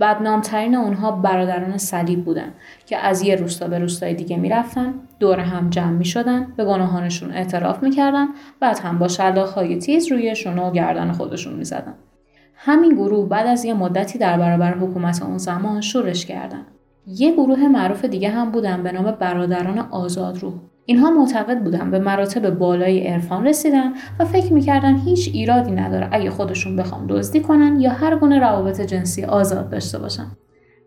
بدنامترین 0.00 0.74
اونها 0.74 1.10
برادران 1.10 1.78
صلیب 1.78 2.24
بودن 2.24 2.52
که 2.86 2.96
از 2.96 3.22
یه 3.22 3.36
روستا 3.36 3.68
به 3.68 3.78
روستای 3.78 4.14
دیگه 4.14 4.36
می‌رفتن 4.36 4.94
دور 5.20 5.40
هم 5.40 5.70
جمع 5.70 5.90
می 5.90 6.04
شدن 6.04 6.52
به 6.56 6.64
گناهانشون 6.64 7.30
اعتراف 7.30 7.82
می‌کردن 7.82 8.26
بعد 8.60 8.78
هم 8.78 8.98
با 8.98 9.08
های 9.54 9.78
تیز 9.78 10.12
روی 10.12 10.36
شونه 10.36 10.62
و 10.62 10.72
گردن 10.72 11.12
خودشون 11.12 11.54
می‌زدن. 11.54 11.94
همین 12.54 12.94
گروه 12.94 13.28
بعد 13.28 13.46
از 13.46 13.64
یه 13.64 13.74
مدتی 13.74 14.18
در 14.18 14.38
برابر 14.38 14.74
حکومت 14.74 15.22
اون 15.22 15.38
زمان 15.38 15.80
شورش 15.80 16.26
کردن. 16.26 16.66
یه 17.06 17.32
گروه 17.32 17.68
معروف 17.68 18.04
دیگه 18.04 18.28
هم 18.28 18.50
بودن 18.50 18.82
به 18.82 18.92
نام 18.92 19.10
برادران 19.10 19.78
آزاد 19.78 20.38
روح. 20.38 20.54
اینها 20.88 21.10
معتقد 21.10 21.62
بودن 21.64 21.90
به 21.90 21.98
مراتب 21.98 22.50
بالای 22.50 23.06
عرفان 23.06 23.46
رسیدن 23.46 23.92
و 24.18 24.24
فکر 24.24 24.52
می‌کردن 24.52 24.96
هیچ 24.96 25.30
ایرادی 25.32 25.70
نداره 25.70 26.08
اگه 26.12 26.30
خودشون 26.30 26.76
بخوام 26.76 27.06
دزدی 27.06 27.40
کنن 27.40 27.80
یا 27.80 27.90
هر 27.90 28.16
گونه 28.16 28.38
روابط 28.38 28.80
جنسی 28.80 29.24
آزاد 29.24 29.70
داشته 29.70 29.98
باشن. 29.98 30.26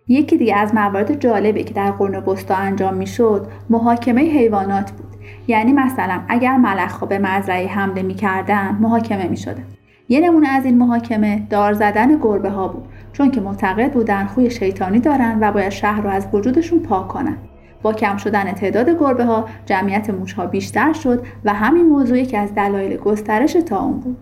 یکی 0.07 0.37
دیگه 0.37 0.55
از 0.55 0.75
موارد 0.75 1.19
جالبی 1.19 1.63
که 1.63 1.73
در 1.73 1.91
قرن 1.91 2.15
وسطا 2.15 2.55
انجام 2.55 2.93
می‌شد 2.93 3.47
محاکمه 3.69 4.21
حیوانات 4.21 4.91
بود. 4.91 5.15
یعنی 5.47 5.73
مثلا 5.73 6.21
اگر 6.27 6.57
ملخها 6.57 7.05
به 7.05 7.19
مزرعه 7.19 7.67
حمله 7.67 8.01
می‌کردن 8.01 8.77
محاکمه 8.81 9.27
می‌شدن 9.27 9.63
یه 10.09 10.19
نمونه 10.19 10.47
از 10.47 10.65
این 10.65 10.77
محاکمه 10.77 11.47
دار 11.49 11.73
زدن 11.73 12.17
گربه 12.17 12.49
ها 12.49 12.67
بود 12.67 12.85
چون 13.13 13.31
که 13.31 13.41
معتقد 13.41 13.93
بودن 13.93 14.25
خوی 14.25 14.49
شیطانی 14.49 14.99
دارن 14.99 15.37
و 15.41 15.51
باید 15.51 15.69
شهر 15.69 16.01
رو 16.01 16.09
از 16.09 16.27
وجودشون 16.33 16.79
پاک 16.79 17.07
کنن. 17.07 17.37
با 17.81 17.93
کم 17.93 18.17
شدن 18.17 18.51
تعداد 18.51 18.89
گربه 18.89 19.25
ها 19.25 19.45
جمعیت 19.65 20.09
موش 20.09 20.33
ها 20.33 20.45
بیشتر 20.45 20.93
شد 20.93 21.25
و 21.45 21.53
همین 21.53 21.85
موضوع 21.85 22.17
یکی 22.17 22.37
از 22.37 22.55
دلایل 22.55 22.97
گسترش 22.97 23.53
تا 23.53 23.79
اون 23.79 23.99
بود. 23.99 24.17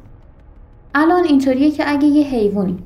الان 0.96 1.24
اینطوریه 1.24 1.72
که 1.72 1.84
اگه 1.88 2.08
یه 2.08 2.28
حیوانی 2.28 2.78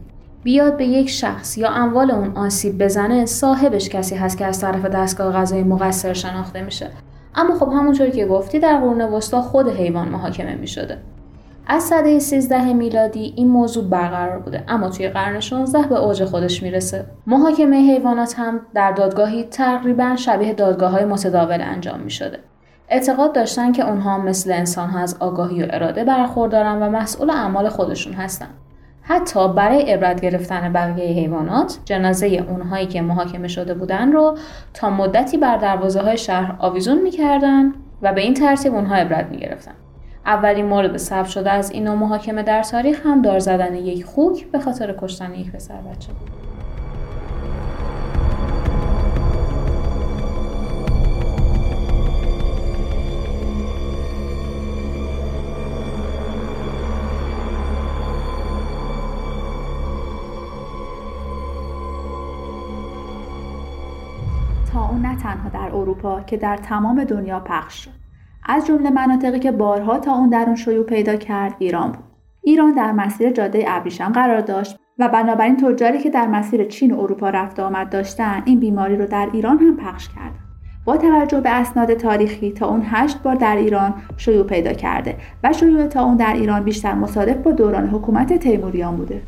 بیاد 0.43 0.77
به 0.77 0.85
یک 0.85 1.09
شخص 1.09 1.57
یا 1.57 1.69
اموال 1.69 2.11
اون 2.11 2.37
آسیب 2.37 2.83
بزنه 2.83 3.25
صاحبش 3.25 3.89
کسی 3.89 4.15
هست 4.15 4.37
که 4.37 4.45
از 4.45 4.59
طرف 4.61 4.85
دستگاه 4.85 5.33
غذای 5.33 5.63
مقصر 5.63 6.13
شناخته 6.13 6.61
میشه. 6.61 6.89
اما 7.35 7.55
خب 7.55 7.67
همونطوری 7.67 8.11
که 8.11 8.25
گفتی 8.25 8.59
در 8.59 8.77
قرون 8.77 9.01
وسطا 9.01 9.41
خود 9.41 9.69
حیوان 9.69 10.09
محاکمه 10.09 10.55
می‌شده. 10.55 10.97
از 11.67 11.83
سده 11.83 12.19
13 12.19 12.73
میلادی 12.73 13.33
این 13.35 13.47
موضوع 13.47 13.89
برقرار 13.89 14.39
بوده 14.39 14.63
اما 14.67 14.89
توی 14.89 15.07
قرن 15.07 15.39
16 15.39 15.87
به 15.87 15.99
اوج 15.99 16.23
خودش 16.23 16.63
می‌رسه 16.63 17.05
محاکمه 17.27 17.77
حیوانات 17.77 18.39
هم 18.39 18.59
در 18.73 18.91
دادگاهی 18.91 19.43
تقریبا 19.43 20.15
شبیه 20.15 20.53
دادگاه 20.53 20.91
های 20.91 21.05
متداول 21.05 21.61
انجام 21.61 21.99
می 21.99 22.11
شده. 22.11 22.39
اعتقاد 22.89 23.33
داشتن 23.33 23.71
که 23.71 23.89
اونها 23.89 24.17
مثل 24.17 24.51
انسان 24.51 24.89
ها 24.89 24.99
از 24.99 25.17
آگاهی 25.19 25.63
و 25.63 25.67
اراده 25.69 26.03
برخوردارن 26.03 26.83
و 26.83 26.89
مسئول 26.89 27.29
اعمال 27.29 27.69
خودشون 27.69 28.13
هستن. 28.13 28.49
حتی 29.01 29.53
برای 29.53 29.81
عبرت 29.81 30.21
گرفتن 30.21 30.73
بقیه 30.73 31.05
حیوانات 31.05 31.77
جنازه 31.85 32.27
اونهایی 32.27 32.87
که 32.87 33.01
محاکمه 33.01 33.47
شده 33.47 33.73
بودن 33.73 34.11
رو 34.11 34.37
تا 34.73 34.89
مدتی 34.89 35.37
بر 35.37 35.57
دروازه 35.57 36.01
های 36.01 36.17
شهر 36.17 36.55
آویزون 36.59 37.01
می‌کردن 37.01 37.73
و 38.01 38.13
به 38.13 38.21
این 38.21 38.33
ترتیب 38.33 38.75
اونها 38.75 38.95
عبرت 38.95 39.25
می‌گرفتن. 39.31 39.73
اولین 40.25 40.65
مورد 40.65 40.97
ثبت 40.97 41.27
شده 41.27 41.51
از 41.51 41.71
این 41.71 41.89
محاکمه 41.89 42.43
در 42.43 42.63
تاریخ 42.63 43.05
هم 43.05 43.21
دار 43.21 43.39
زدن 43.39 43.75
یک 43.75 44.05
خوک 44.05 44.51
به 44.51 44.59
خاطر 44.59 44.95
کشتن 44.99 45.33
یک 45.35 45.51
پسر 45.51 45.81
بچه. 45.81 46.13
بود 46.13 46.31
تا 64.73 64.89
اون 64.89 65.01
نه 65.01 65.15
تنها 65.15 65.49
در 65.49 65.75
اروپا 65.75 66.21
که 66.21 66.37
در 66.37 66.57
تمام 66.57 67.03
دنیا 67.03 67.39
پخش 67.39 67.83
شد. 67.83 68.10
از 68.45 68.65
جمله 68.67 68.89
مناطقی 68.89 69.39
که 69.39 69.51
بارها 69.51 69.99
تا 69.99 70.13
اون 70.13 70.29
در 70.29 70.43
اون 70.45 70.55
شیوع 70.55 70.85
پیدا 70.85 71.15
کرد 71.15 71.55
ایران 71.59 71.91
بود. 71.91 72.03
ایران 72.43 72.73
در 72.73 72.91
مسیر 72.91 73.31
جاده 73.31 73.63
ابریشم 73.67 74.11
قرار 74.11 74.41
داشت 74.41 74.77
و 74.99 75.09
بنابراین 75.09 75.57
تجاری 75.57 75.99
که 75.99 76.09
در 76.09 76.27
مسیر 76.27 76.63
چین 76.63 76.91
و 76.91 76.99
اروپا 76.99 77.29
رفت 77.29 77.59
آمد 77.59 77.89
داشتن 77.89 78.41
این 78.45 78.59
بیماری 78.59 78.95
رو 78.95 79.05
در 79.05 79.29
ایران 79.33 79.59
هم 79.59 79.77
پخش 79.77 80.09
کرد. 80.09 80.31
با 80.85 80.97
توجه 80.97 81.41
به 81.41 81.49
اسناد 81.49 81.93
تاریخی 81.93 82.51
تا 82.51 82.67
اون 82.67 82.81
هشت 82.85 83.23
بار 83.23 83.35
در 83.35 83.55
ایران 83.55 83.93
شیوع 84.17 84.47
پیدا 84.47 84.73
کرده 84.73 85.15
و 85.43 85.53
شیوع 85.53 85.87
تا 85.87 86.03
اون 86.03 86.17
در 86.17 86.33
ایران 86.33 86.63
بیشتر 86.63 86.93
مصادف 86.93 87.37
با 87.37 87.51
دوران 87.51 87.87
حکومت 87.87 88.33
تیموریان 88.33 88.95
بوده. 88.95 89.21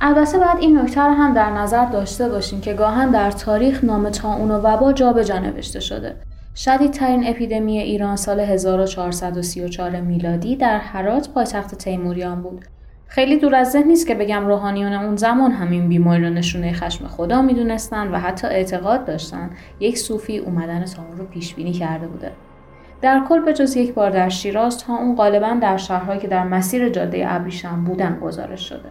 البته 0.00 0.38
باید 0.38 0.58
این 0.60 0.78
نکته 0.78 1.00
رو 1.00 1.12
هم 1.12 1.34
در 1.34 1.50
نظر 1.50 1.84
داشته 1.84 2.28
باشیم 2.28 2.60
که 2.60 2.74
گاهن 2.74 3.10
در 3.10 3.30
تاریخ 3.30 3.84
نام 3.84 4.10
اون 4.24 4.50
و 4.50 4.54
وبا 4.54 4.92
جابجا 4.92 5.38
نوشته 5.38 5.80
شده. 5.80 6.16
شدیدترین 6.58 7.26
اپیدمی 7.26 7.78
ایران 7.78 8.16
سال 8.16 8.40
1434 8.40 10.00
میلادی 10.00 10.56
در 10.56 10.78
هرات 10.78 11.30
پایتخت 11.30 11.74
تیموریان 11.74 12.42
بود. 12.42 12.64
خیلی 13.06 13.38
دور 13.38 13.54
از 13.54 13.70
ذهن 13.70 13.86
نیست 13.86 14.06
که 14.06 14.14
بگم 14.14 14.46
روحانیون 14.46 14.92
اون 14.92 15.16
زمان 15.16 15.50
همین 15.50 15.88
بیماری 15.88 16.24
رو 16.24 16.30
نشونه 16.30 16.72
خشم 16.72 17.06
خدا 17.06 17.42
می‌دونستن 17.42 18.08
و 18.08 18.18
حتی 18.18 18.46
اعتقاد 18.46 19.04
داشتن 19.04 19.50
یک 19.80 19.98
صوفی 19.98 20.38
اومدن 20.38 20.84
تا 20.84 21.02
اون 21.02 21.16
رو 21.16 21.24
پیش 21.24 21.54
بینی 21.54 21.72
کرده 21.72 22.06
بوده. 22.06 22.32
در 23.02 23.22
کل 23.28 23.40
به 23.40 23.52
جز 23.52 23.76
یک 23.76 23.94
بار 23.94 24.10
در 24.10 24.28
شیراز 24.28 24.78
تا 24.78 24.96
اون 24.96 25.16
غالبا 25.16 25.58
در 25.62 25.76
شهرهایی 25.76 26.20
که 26.20 26.28
در 26.28 26.44
مسیر 26.44 26.88
جاده 26.88 27.34
ابریشم 27.34 27.84
بودن 27.84 28.18
گزارش 28.22 28.68
شده. 28.68 28.88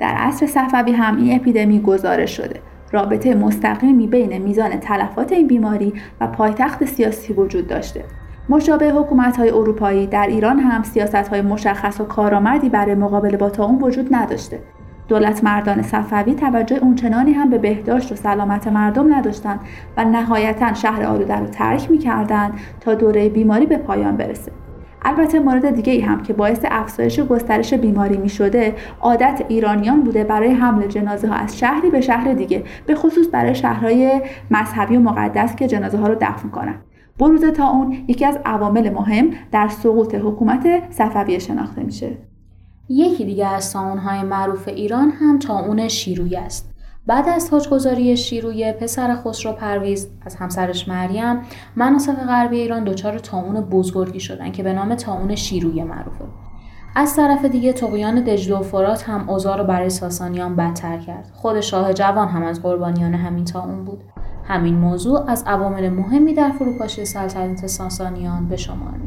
در 0.00 0.14
عصر 0.16 0.46
صفوی 0.46 0.92
هم 0.92 1.16
این 1.16 1.36
اپیدمی 1.40 1.80
گزارش 1.80 2.36
شده. 2.36 2.60
رابطه 2.92 3.34
مستقیمی 3.34 4.06
بین 4.06 4.38
میزان 4.38 4.80
تلفات 4.80 5.32
این 5.32 5.46
بیماری 5.46 5.92
و 6.20 6.26
پایتخت 6.26 6.84
سیاسی 6.84 7.32
وجود 7.32 7.66
داشته. 7.66 8.04
مشابه 8.48 8.90
حکومت 8.90 9.36
های 9.36 9.50
اروپایی 9.50 10.06
در 10.06 10.26
ایران 10.26 10.58
هم 10.58 10.82
سیاست 10.82 11.14
های 11.14 11.42
مشخص 11.42 12.00
و 12.00 12.04
کارآمدی 12.04 12.68
برای 12.68 12.94
مقابله 12.94 13.36
با 13.36 13.50
اون 13.58 13.82
وجود 13.82 14.14
نداشته. 14.14 14.58
دولت 15.08 15.44
مردان 15.44 15.82
صفوی 15.82 16.34
توجه 16.34 16.76
اونچنانی 16.76 17.32
هم 17.32 17.50
به 17.50 17.58
بهداشت 17.58 18.12
و 18.12 18.14
سلامت 18.14 18.68
مردم 18.68 19.14
نداشتند 19.14 19.60
و 19.96 20.04
نهایتا 20.04 20.74
شهر 20.74 21.02
آلوده 21.02 21.36
رو 21.36 21.46
ترک 21.46 21.90
می‌کردند 21.90 22.52
تا 22.80 22.94
دوره 22.94 23.28
بیماری 23.28 23.66
به 23.66 23.76
پایان 23.76 24.16
برسه. 24.16 24.52
البته 25.06 25.40
مورد 25.40 25.70
دیگه 25.70 25.92
ای 25.92 26.00
هم 26.00 26.22
که 26.22 26.32
باعث 26.32 26.60
افزایش 26.64 27.20
گسترش 27.20 27.74
بیماری 27.74 28.16
می 28.16 28.28
شده 28.28 28.74
عادت 29.00 29.42
ایرانیان 29.48 30.02
بوده 30.02 30.24
برای 30.24 30.52
حمل 30.52 30.86
جنازه 30.86 31.28
ها 31.28 31.34
از 31.34 31.58
شهری 31.58 31.90
به 31.90 32.00
شهر 32.00 32.32
دیگه 32.32 32.64
به 32.86 32.94
خصوص 32.94 33.26
برای 33.32 33.54
شهرهای 33.54 34.22
مذهبی 34.50 34.96
و 34.96 35.00
مقدس 35.00 35.56
که 35.56 35.66
جنازه 35.66 35.98
ها 35.98 36.06
رو 36.08 36.14
دفن 36.20 36.48
کنند 36.48 36.84
بروز 37.18 37.44
اون 37.44 37.96
یکی 38.08 38.24
از 38.24 38.38
عوامل 38.44 38.90
مهم 38.90 39.30
در 39.52 39.68
سقوط 39.68 40.14
حکومت 40.14 40.92
صفویه 40.92 41.38
شناخته 41.38 41.82
میشه. 41.82 42.18
یکی 42.88 43.24
دیگه 43.24 43.46
از 43.46 43.76
های 43.76 44.22
معروف 44.22 44.68
ایران 44.68 45.10
هم 45.10 45.38
تاون 45.38 45.88
شیروی 45.88 46.36
است. 46.36 46.75
بعد 47.06 47.28
از 47.28 47.50
تاجگذاری 47.50 48.16
شیرویه 48.16 48.72
پسر 48.72 49.16
خسرو 49.16 49.52
پرویز 49.52 50.08
از 50.26 50.34
همسرش 50.34 50.88
مریم 50.88 51.40
مناطق 51.76 52.26
غربی 52.26 52.60
ایران 52.60 52.84
دچار 52.84 53.18
تاون 53.18 53.60
بزرگی 53.60 54.20
شدن 54.20 54.52
که 54.52 54.62
به 54.62 54.72
نام 54.72 54.94
تاون 54.94 55.34
شیرویه 55.34 55.84
معروفه. 55.84 56.24
از 56.96 57.16
طرف 57.16 57.44
دیگه 57.44 57.72
تقیان 57.72 58.24
دجله 58.24 58.58
و 58.58 58.62
فرات 58.62 59.08
هم 59.08 59.30
اوضاع 59.30 59.56
رو 59.58 59.64
برای 59.64 59.90
ساسانیان 59.90 60.56
بدتر 60.56 60.98
کرد. 60.98 61.30
خود 61.34 61.60
شاه 61.60 61.92
جوان 61.92 62.28
هم 62.28 62.42
از 62.42 62.62
قربانیان 62.62 63.14
همین 63.14 63.44
تاون 63.44 63.84
بود. 63.84 64.04
همین 64.44 64.74
موضوع 64.74 65.30
از 65.30 65.44
عوامل 65.46 65.88
مهمی 65.88 66.34
در 66.34 66.50
فروپاشی 66.50 67.04
سلطنت 67.04 67.66
ساسانیان 67.66 68.48
به 68.48 68.56
شمار 68.56 68.98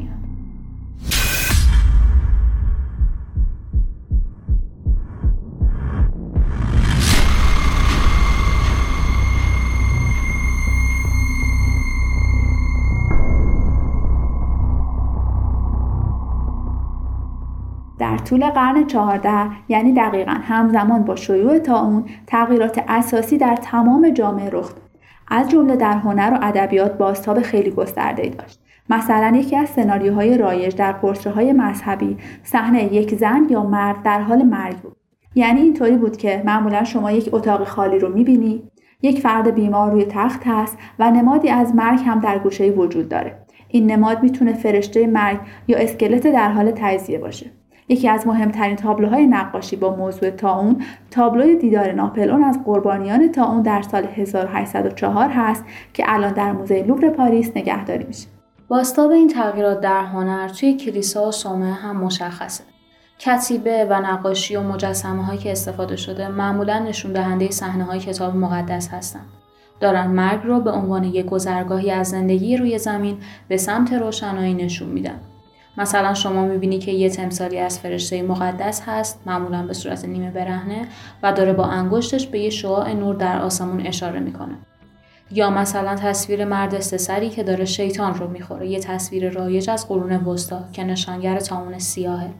طول 18.30 18.50
قرن 18.50 18.86
چهارده 18.86 19.46
یعنی 19.68 19.92
دقیقا 19.92 20.32
همزمان 20.32 21.04
با 21.04 21.16
شیوع 21.16 21.58
تاون 21.58 22.04
تغییرات 22.26 22.84
اساسی 22.88 23.38
در 23.38 23.56
تمام 23.56 24.10
جامعه 24.10 24.50
رخ 24.52 24.68
داد. 24.68 24.90
از 25.28 25.50
جمله 25.50 25.76
در 25.76 25.92
هنر 25.92 26.30
و 26.34 26.38
ادبیات 26.42 26.98
بازتاب 26.98 27.40
خیلی 27.40 27.70
گسترده 27.70 28.28
داشت. 28.28 28.60
مثلا 28.90 29.36
یکی 29.36 29.56
از 29.56 29.68
سناریوهای 29.68 30.38
رایج 30.38 30.76
در 30.76 30.94
های 31.34 31.52
مذهبی 31.52 32.16
صحنه 32.42 32.94
یک 32.94 33.14
زن 33.14 33.46
یا 33.50 33.62
مرد 33.62 34.02
در 34.02 34.20
حال 34.20 34.42
مرگ 34.42 34.76
بود. 34.76 34.96
یعنی 35.34 35.60
اینطوری 35.60 35.96
بود 35.96 36.16
که 36.16 36.42
معمولا 36.46 36.84
شما 36.84 37.12
یک 37.12 37.28
اتاق 37.32 37.64
خالی 37.64 37.98
رو 37.98 38.14
می‌بینی 38.14 38.62
یک 39.02 39.20
فرد 39.20 39.54
بیمار 39.54 39.90
روی 39.90 40.04
تخت 40.04 40.40
هست 40.46 40.78
و 40.98 41.10
نمادی 41.10 41.48
از 41.48 41.74
مرگ 41.74 42.00
هم 42.06 42.20
در 42.20 42.38
گوشه 42.38 42.70
وجود 42.70 43.08
داره. 43.08 43.38
این 43.68 43.90
نماد 43.90 44.22
می‌تونه 44.22 44.52
فرشته 44.52 45.06
مرگ 45.06 45.38
یا 45.68 45.78
اسکلت 45.78 46.26
در 46.26 46.52
حال 46.52 46.72
تجزیه 46.76 47.18
باشه. 47.18 47.59
یکی 47.90 48.08
از 48.08 48.26
مهمترین 48.26 48.76
تابلوهای 48.76 49.26
نقاشی 49.26 49.76
با 49.76 49.96
موضوع 49.96 50.30
تاون 50.30 50.82
تابلوی 51.10 51.56
دیدار 51.56 51.92
ناپلئون 51.92 52.44
از 52.44 52.58
قربانیان 52.64 53.32
تاون 53.32 53.62
در 53.62 53.82
سال 53.82 54.06
1804 54.14 55.28
هست 55.28 55.64
که 55.92 56.04
الان 56.06 56.32
در 56.32 56.52
موزه 56.52 56.82
لوور 56.82 57.10
پاریس 57.10 57.50
نگهداری 57.56 58.04
میشه. 58.04 58.26
باستاب 58.68 59.10
این 59.10 59.28
تغییرات 59.28 59.80
در 59.80 60.04
هنر 60.04 60.48
توی 60.48 60.74
کلیسا 60.74 61.28
و 61.28 61.32
صومعه 61.32 61.72
هم 61.72 61.96
مشخصه. 61.96 62.64
کتیبه 63.18 63.86
و 63.90 64.00
نقاشی 64.00 64.56
و 64.56 64.62
مجسمه 64.62 65.24
هایی 65.24 65.38
که 65.38 65.52
استفاده 65.52 65.96
شده 65.96 66.28
معمولا 66.28 66.78
نشون 66.78 67.12
دهنده 67.12 67.50
صحنه 67.50 67.84
های 67.84 67.98
کتاب 67.98 68.36
مقدس 68.36 68.88
هستند. 68.88 69.26
دارن 69.80 70.06
مرگ 70.06 70.40
رو 70.44 70.60
به 70.60 70.70
عنوان 70.70 71.04
یک 71.04 71.26
گذرگاهی 71.26 71.90
از 71.90 72.08
زندگی 72.08 72.56
روی 72.56 72.78
زمین 72.78 73.18
به 73.48 73.56
سمت 73.56 73.92
روشنایی 73.92 74.54
نشون 74.54 74.88
میدن. 74.88 75.20
مثلا 75.76 76.14
شما 76.14 76.44
می‌بینی 76.44 76.78
که 76.78 76.92
یه 76.92 77.10
تمثالی 77.10 77.58
از 77.58 77.78
فرشته 77.78 78.22
مقدس 78.22 78.82
هست 78.86 79.20
معمولا 79.26 79.62
به 79.62 79.72
صورت 79.72 80.04
نیمه 80.04 80.30
برهنه 80.30 80.88
و 81.22 81.32
داره 81.32 81.52
با 81.52 81.64
انگشتش 81.64 82.26
به 82.26 82.38
یه 82.38 82.50
شعاع 82.50 82.92
نور 82.92 83.14
در 83.14 83.40
آسمون 83.40 83.86
اشاره 83.86 84.20
می‌کنه. 84.20 84.54
یا 85.32 85.50
مثلا 85.50 85.94
تصویر 85.94 86.44
مرد 86.44 86.74
استسری 86.74 87.30
که 87.30 87.42
داره 87.42 87.64
شیطان 87.64 88.14
رو 88.14 88.28
می‌خوره 88.28 88.68
یه 88.68 88.80
تصویر 88.80 89.30
رایج 89.30 89.70
از 89.70 89.88
قرون 89.88 90.12
وسطا 90.12 90.64
که 90.72 90.84
نشانگر 90.84 91.38
تاون 91.40 91.78
سیاهه. 91.78 92.30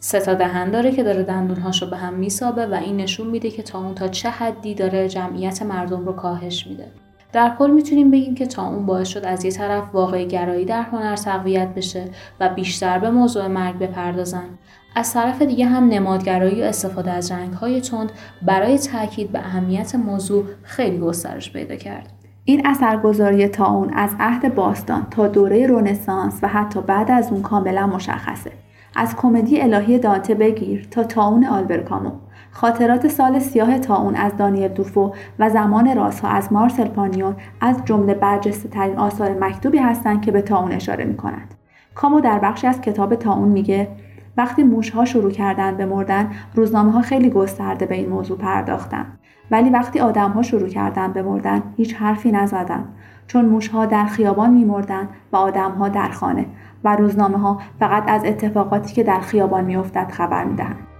سه 0.00 0.20
تا 0.20 0.34
دهن 0.34 0.70
داره 0.70 0.92
که 0.92 1.02
داره 1.02 1.22
دندونهاش 1.22 1.82
رو 1.82 1.88
به 1.88 1.96
هم 1.96 2.14
میسابه 2.14 2.66
و 2.66 2.74
این 2.74 2.96
نشون 2.96 3.26
میده 3.26 3.50
که 3.50 3.62
تاون 3.62 3.94
تا 3.94 4.08
چه 4.08 4.30
حدی 4.30 4.74
داره 4.74 5.08
جمعیت 5.08 5.62
مردم 5.62 6.06
رو 6.06 6.12
کاهش 6.12 6.66
میده. 6.66 6.92
در 7.32 7.52
کل 7.58 7.70
می‌تونیم 7.70 8.10
بگیم 8.10 8.34
که 8.34 8.46
تا 8.46 8.68
اون 8.68 8.86
باعث 8.86 9.08
شد 9.08 9.24
از 9.24 9.44
یه 9.44 9.50
طرف 9.50 9.84
واقع 9.94 10.24
گرایی 10.24 10.64
در 10.64 10.82
هنر 10.82 11.16
تقویت 11.16 11.68
بشه 11.68 12.04
و 12.40 12.48
بیشتر 12.48 12.98
به 12.98 13.10
موضوع 13.10 13.46
مرگ 13.46 13.78
بپردازن. 13.78 14.48
از 14.96 15.12
طرف 15.12 15.42
دیگه 15.42 15.66
هم 15.66 15.88
نمادگرایی 15.88 16.62
و 16.62 16.64
استفاده 16.64 17.10
از 17.10 17.32
رنگهای 17.32 17.80
تند 17.80 18.12
برای 18.42 18.78
تاکید 18.78 19.32
به 19.32 19.38
اهمیت 19.38 19.94
موضوع 19.94 20.44
خیلی 20.62 20.98
گسترش 20.98 21.52
پیدا 21.52 21.76
کرد. 21.76 22.12
این 22.44 22.66
اثرگذاری 22.66 23.50
اون 23.58 23.90
از 23.94 24.10
عهد 24.20 24.54
باستان 24.54 25.06
تا 25.10 25.28
دوره 25.28 25.66
رونسانس 25.66 26.38
و 26.42 26.48
حتی 26.48 26.80
بعد 26.80 27.10
از 27.10 27.32
اون 27.32 27.42
کاملا 27.42 27.86
مشخصه. 27.86 28.52
از 28.96 29.16
کمدی 29.16 29.60
الهی 29.60 29.98
دانته 29.98 30.34
بگیر 30.34 30.88
تا 30.90 31.04
تاون 31.04 31.46
آلبرکامو. 31.46 32.10
خاطرات 32.56 33.08
سال 33.08 33.38
سیاه 33.38 33.78
تاون 33.78 34.14
از 34.14 34.36
دانیل 34.36 34.68
دوفو 34.68 35.12
و 35.38 35.50
زمان 35.50 35.96
راسها 35.96 36.28
از 36.28 36.52
مارسل 36.52 36.88
پانیون 36.88 37.36
از 37.60 37.84
جمله 37.84 38.14
برجسته 38.14 38.68
ترین 38.68 38.98
آثار 38.98 39.34
مکتوبی 39.40 39.78
هستند 39.78 40.22
که 40.22 40.32
به 40.32 40.42
تاون 40.42 40.72
اشاره 40.72 41.04
می 41.04 41.16
کنند. 41.16 41.54
کامو 41.94 42.20
در 42.20 42.38
بخشی 42.38 42.66
از 42.66 42.80
کتاب 42.80 43.14
تاون 43.14 43.48
میگه 43.48 43.88
وقتی 44.36 44.62
موشها 44.62 45.04
شروع 45.04 45.30
کردن 45.30 45.76
به 45.76 45.86
مردن 45.86 46.30
روزنامه 46.54 46.92
ها 46.92 47.00
خیلی 47.00 47.30
گسترده 47.30 47.86
به 47.86 47.94
این 47.94 48.08
موضوع 48.08 48.38
پرداختن. 48.38 49.06
ولی 49.50 49.70
وقتی 49.70 50.00
آدم 50.00 50.30
ها 50.30 50.42
شروع 50.42 50.68
کردن 50.68 51.12
به 51.12 51.22
مردن 51.22 51.62
هیچ 51.76 51.94
حرفی 51.94 52.32
نزدن. 52.32 52.84
چون 53.26 53.44
موشها 53.44 53.86
در 53.86 54.06
خیابان 54.06 54.50
میمردند 54.50 55.08
و 55.32 55.36
آدم 55.36 55.70
ها 55.70 55.88
در 55.88 56.08
خانه 56.08 56.46
و 56.84 56.96
روزنامه 56.96 57.38
ها 57.38 57.60
فقط 57.80 58.04
از 58.06 58.24
اتفاقاتی 58.24 58.94
که 58.94 59.02
در 59.02 59.20
خیابان 59.20 59.64
میافتد 59.64 60.10
خبر 60.10 60.44
می‌دهند. 60.44 60.95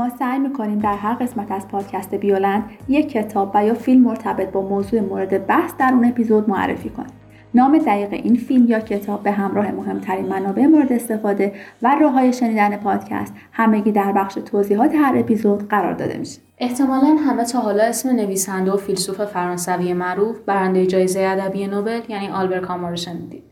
ما 0.00 0.10
سعی 0.18 0.38
می‌کنیم 0.38 0.78
در 0.78 0.96
هر 0.96 1.14
قسمت 1.14 1.52
از 1.52 1.68
پادکست 1.68 2.14
بیولند 2.14 2.64
یک 2.88 3.10
کتاب 3.10 3.50
و 3.54 3.66
یا 3.66 3.74
فیلم 3.74 4.02
مرتبط 4.02 4.50
با 4.50 4.60
موضوع 4.60 5.00
مورد 5.00 5.46
بحث 5.46 5.72
در 5.78 5.90
اون 5.92 6.04
اپیزود 6.04 6.50
معرفی 6.50 6.88
کنیم. 6.88 7.10
نام 7.54 7.78
دقیق 7.78 8.12
این 8.12 8.36
فیلم 8.36 8.66
یا 8.68 8.80
کتاب 8.80 9.22
به 9.22 9.30
همراه 9.30 9.70
مهمترین 9.70 10.26
منابع 10.26 10.66
مورد 10.66 10.92
استفاده 10.92 11.52
و 11.82 11.96
راه 12.00 12.12
های 12.12 12.32
شنیدن 12.32 12.76
پادکست 12.76 13.34
همگی 13.52 13.92
در 13.92 14.12
بخش 14.12 14.34
توضیحات 14.34 14.94
هر 14.94 15.12
اپیزود 15.16 15.68
قرار 15.68 15.92
داده 15.92 16.18
میشه. 16.18 16.40
احتمالا 16.58 17.16
همه 17.26 17.44
تا 17.44 17.60
حالا 17.60 17.84
اسم 17.84 18.08
نویسنده 18.08 18.72
و 18.72 18.76
فیلسوف 18.76 19.24
فرانسوی 19.24 19.92
معروف 19.94 20.40
برنده 20.46 20.86
جایزه 20.86 21.20
ادبی 21.20 21.66
نوبل 21.66 22.00
یعنی 22.08 22.28
آلبر 22.28 22.60
کامو 22.60 22.88
رو 22.88 22.96
شنیدید. 22.96 23.49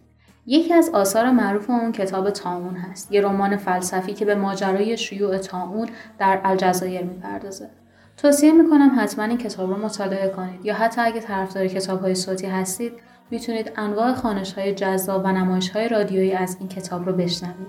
یکی 0.51 0.75
از 0.75 0.91
آثار 0.93 1.31
معروف 1.31 1.71
اون 1.71 1.93
کتاب 1.93 2.31
تاون 2.31 2.77
هست. 2.77 3.13
یه 3.13 3.21
رمان 3.21 3.57
فلسفی 3.57 4.13
که 4.13 4.25
به 4.25 4.35
ماجرای 4.35 4.97
شیوع 4.97 5.39
تاون 5.39 5.89
در 6.19 6.41
الجزایر 6.45 7.05
می‌پردازه. 7.05 7.69
توصیه 8.17 8.53
می‌کنم 8.53 8.97
حتما 8.99 9.25
این 9.25 9.39
کتاب 9.39 9.71
رو 9.71 9.85
مطالعه 9.85 10.29
کنید. 10.29 10.67
یا 10.67 10.75
حتی 10.75 11.01
اگه 11.01 11.21
طرفدار 11.21 11.67
کتاب 11.67 12.01
های 12.01 12.15
صوتی 12.15 12.47
هستید 12.47 12.93
می‌تونید 13.31 13.73
انواع 13.77 14.13
خانش 14.13 14.53
های 14.53 14.75
جذاب 14.75 15.25
و 15.25 15.33
نمایش 15.33 15.71
های 15.71 15.89
رادیویی 15.89 16.33
از 16.33 16.57
این 16.61 16.69
کتاب 16.69 17.07
رو 17.07 17.13
بشنوید. 17.13 17.69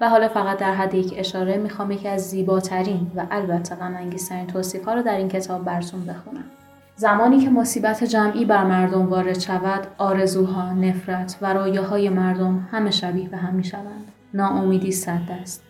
و 0.00 0.08
حالا 0.08 0.28
فقط 0.28 0.58
در 0.58 0.74
حد 0.74 0.94
یک 0.94 1.14
اشاره 1.16 1.56
می‌خوام 1.56 1.90
یکی 1.90 2.08
از 2.08 2.22
زیباترین 2.22 3.10
و 3.16 3.26
البته 3.30 3.74
غمانگیزترین 3.74 4.46
توصیف 4.46 4.84
ها 4.84 4.94
رو 4.94 5.02
در 5.02 5.16
این 5.16 5.28
کتاب 5.28 5.64
براتون 5.64 6.06
بخونم. 6.06 6.44
زمانی 6.98 7.38
که 7.38 7.50
مصیبت 7.50 8.04
جمعی 8.04 8.44
بر 8.44 8.64
مردم 8.64 9.06
وارد 9.06 9.38
شود 9.38 9.86
آرزوها 9.98 10.72
نفرت 10.72 11.38
و 11.42 11.54
رویاهای 11.54 12.08
مردم 12.08 12.68
همه 12.72 12.90
شبیه 12.90 13.28
به 13.28 13.36
هم 13.36 13.54
می‌شوند 13.54 14.12
ناامیدی 14.34 14.92
صد 14.92 15.20
است 15.42 15.64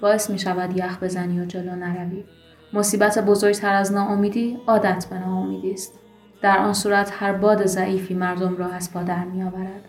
باعث 0.00 0.30
می 0.30 0.38
شود 0.38 0.76
یخ 0.76 1.02
بزنی 1.02 1.40
و 1.40 1.44
جلو 1.44 1.76
نروی 1.76 2.24
مصیبت 2.72 3.18
بزرگتر 3.18 3.74
از 3.74 3.92
ناامیدی 3.92 4.58
عادت 4.66 5.06
به 5.10 5.18
ناامیدی 5.18 5.72
است 5.72 5.98
در 6.42 6.58
آن 6.58 6.72
صورت 6.72 7.12
هر 7.14 7.32
باد 7.32 7.66
ضعیفی 7.66 8.14
مردم 8.14 8.56
را 8.56 8.66
از 8.66 8.92
پا 8.92 9.02
در 9.02 9.24
می 9.24 9.42
آورد. 9.42 9.84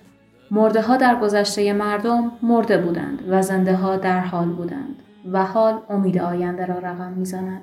مرده 0.52 0.82
ها 0.82 0.98
در 0.98 1.16
گذشته 1.16 1.74
مردم 1.74 2.32
مرده 2.44 2.78
بودند 2.78 3.24
و 3.30 3.42
زنده 3.42 3.76
ها 3.76 3.98
در 3.98 4.20
حال 4.20 4.50
بودند 4.50 4.96
و 5.32 5.46
حال 5.46 5.80
امید 5.90 6.18
آینده 6.18 6.66
را 6.66 6.80
رقم 6.80 7.12
می‌زند. 7.12 7.62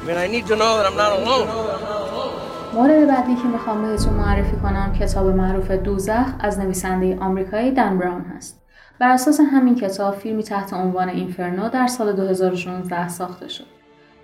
I 0.00 0.04
mean, 0.06 0.16
I 0.16 0.26
need 0.26 0.46
to 0.46 0.56
know 0.56 0.78
that 0.78 0.86
I'm 0.86 0.96
not 0.96 1.12
alone. 1.20 1.48
مورد 2.74 3.08
بعدی 3.08 3.34
که 3.34 3.48
میخوام 3.48 3.82
بهتون 3.82 4.12
معرفی 4.12 4.56
کنم 4.56 4.96
کتاب 5.00 5.26
معروف 5.26 5.70
دوزخ 5.70 6.26
از 6.40 6.58
نویسنده 6.60 7.18
آمریکایی 7.20 7.70
دن 7.70 7.98
براون 7.98 8.24
هست. 8.36 8.60
بر 8.98 9.08
اساس 9.08 9.40
همین 9.40 9.74
کتاب 9.74 10.14
فیلمی 10.14 10.42
تحت 10.42 10.72
عنوان 10.72 11.08
اینفرنو 11.08 11.68
در 11.68 11.86
سال 11.86 12.12
2016 12.12 13.08
ساخته 13.08 13.48
شد. 13.48 13.66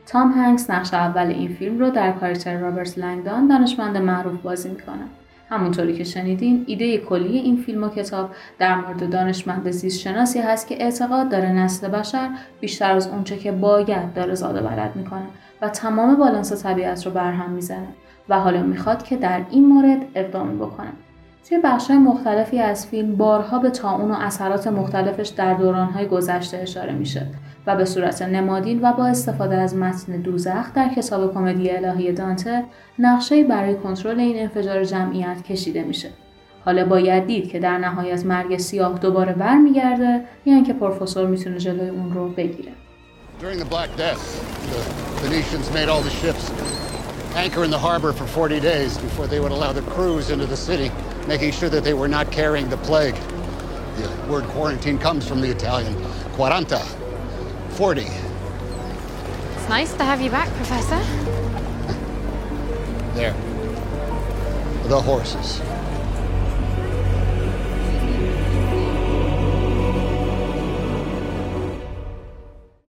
تام 0.09 0.31
هنگس 0.31 0.69
نقش 0.69 0.93
اول 0.93 1.27
این 1.27 1.49
فیلم 1.49 1.79
رو 1.79 1.89
در 1.89 2.11
کاراکتر 2.11 2.57
رابرت 2.57 2.97
لنگدان 2.97 3.47
دانشمند 3.47 3.97
معروف 3.97 4.41
بازی 4.41 4.69
می‌کنه. 4.69 5.03
همونطوری 5.49 5.93
که 5.93 6.03
شنیدین 6.03 6.63
ایده 6.67 6.97
کلی 6.97 7.37
این 7.37 7.57
فیلم 7.57 7.83
و 7.83 7.89
کتاب 7.89 8.29
در 8.59 8.75
مورد 8.75 9.09
دانشمند 9.09 9.71
زیست 9.71 9.99
شناسی 9.99 10.39
هست 10.39 10.67
که 10.67 10.83
اعتقاد 10.83 11.29
داره 11.29 11.51
نسل 11.51 11.87
بشر 11.87 12.29
بیشتر 12.59 12.91
از 12.91 13.07
اونچه 13.07 13.37
که 13.37 13.51
باید 13.51 14.13
داره 14.13 14.35
زاده 14.35 14.61
بلد 14.61 14.95
می‌کنه 14.95 15.25
و 15.61 15.69
تمام 15.69 16.15
بالانس 16.15 16.63
طبیعت 16.63 17.05
رو 17.05 17.11
برهم 17.11 17.49
می‌زنه 17.49 17.87
و 18.29 18.39
حالا 18.39 18.63
می‌خواد 18.63 19.03
که 19.03 19.17
در 19.17 19.41
این 19.49 19.65
مورد 19.65 20.01
اقدامی 20.15 20.55
بکنه 20.55 20.91
توی 21.49 21.57
بخشهای 21.63 21.97
مختلفی 21.97 22.59
از 22.59 22.87
فیلم 22.87 23.15
بارها 23.15 23.59
به 23.59 23.69
تاون 23.69 24.11
و 24.11 24.15
اثرات 24.19 24.67
مختلفش 24.67 25.27
در 25.27 25.53
دورانهای 25.53 26.05
گذشته 26.05 26.57
اشاره 26.57 26.93
میشه 26.93 27.25
و 27.69 27.75
به 27.75 27.85
صورت 27.85 28.21
نمادین 28.21 28.79
و 28.81 28.93
با 28.93 29.05
استفاده 29.05 29.55
از 29.55 29.75
متن 29.75 30.21
دوزخ 30.21 30.73
در 30.75 30.89
کتاب 30.95 31.33
کمدی 31.33 31.69
الهی 31.69 32.11
دانته 32.11 32.63
نقشه 32.99 33.43
برای 33.43 33.75
کنترل 33.75 34.19
این 34.19 34.39
انفجار 34.39 34.83
جمعیت 34.83 35.43
کشیده 35.43 35.83
میشه 35.83 36.09
حالا 36.65 36.85
باید 36.85 37.27
دید 37.27 37.49
که 37.49 37.59
در 37.59 37.77
نهایت 37.77 38.25
مرگ 38.25 38.57
سیاه 38.57 38.99
دوباره 38.99 39.33
برمیگرده 39.33 40.21
یا 40.45 40.55
اینکه 40.55 40.73
پروفسور 40.73 41.27
می‌تونه 41.27 41.57
جلوی 41.57 41.89
اون 41.89 42.13
رو 42.13 42.29
بگیره 42.29 42.71
During 43.41 43.59
the 43.59 43.71
Black 43.75 43.89
Death, 44.05 44.23
the 44.73 44.81
Venetians 45.25 45.67
made 45.77 45.87
all 45.91 46.03
the 46.09 46.15
ships 46.21 46.43
anchor 47.35 47.63
in 47.63 47.71
the 47.71 47.83
harbor 47.87 48.11
for 48.11 48.27
40 48.27 48.59
days 48.59 48.97
before 48.97 49.27
they 49.27 49.39
would 49.39 49.53
allow 49.53 49.71
the 49.71 49.85
crews 49.93 50.29
into 50.29 50.45
the 50.45 50.57
city, 50.57 50.91
making 51.27 51.51
sure 51.51 51.69
that 51.69 51.83
they 51.83 51.93
were 51.93 52.11
not 52.17 52.25
carrying 52.31 52.67
the 52.69 52.81
plague. 52.89 53.17
The 53.97 54.31
word 54.31 54.45
quarantine 54.55 54.97
comes 54.97 55.27
from 55.29 55.39
the 55.39 55.49
Italian 55.49 55.95
quaranta, 56.35 56.81
40. 57.79 58.01
It's 58.01 59.69
nice 59.69 59.93
to 59.93 60.03
have 60.03 60.19
you 60.19 60.29
back, 60.29 60.49
Professor. 60.55 60.99
there. 63.15 63.31
The 64.89 64.99
horses. 64.99 65.61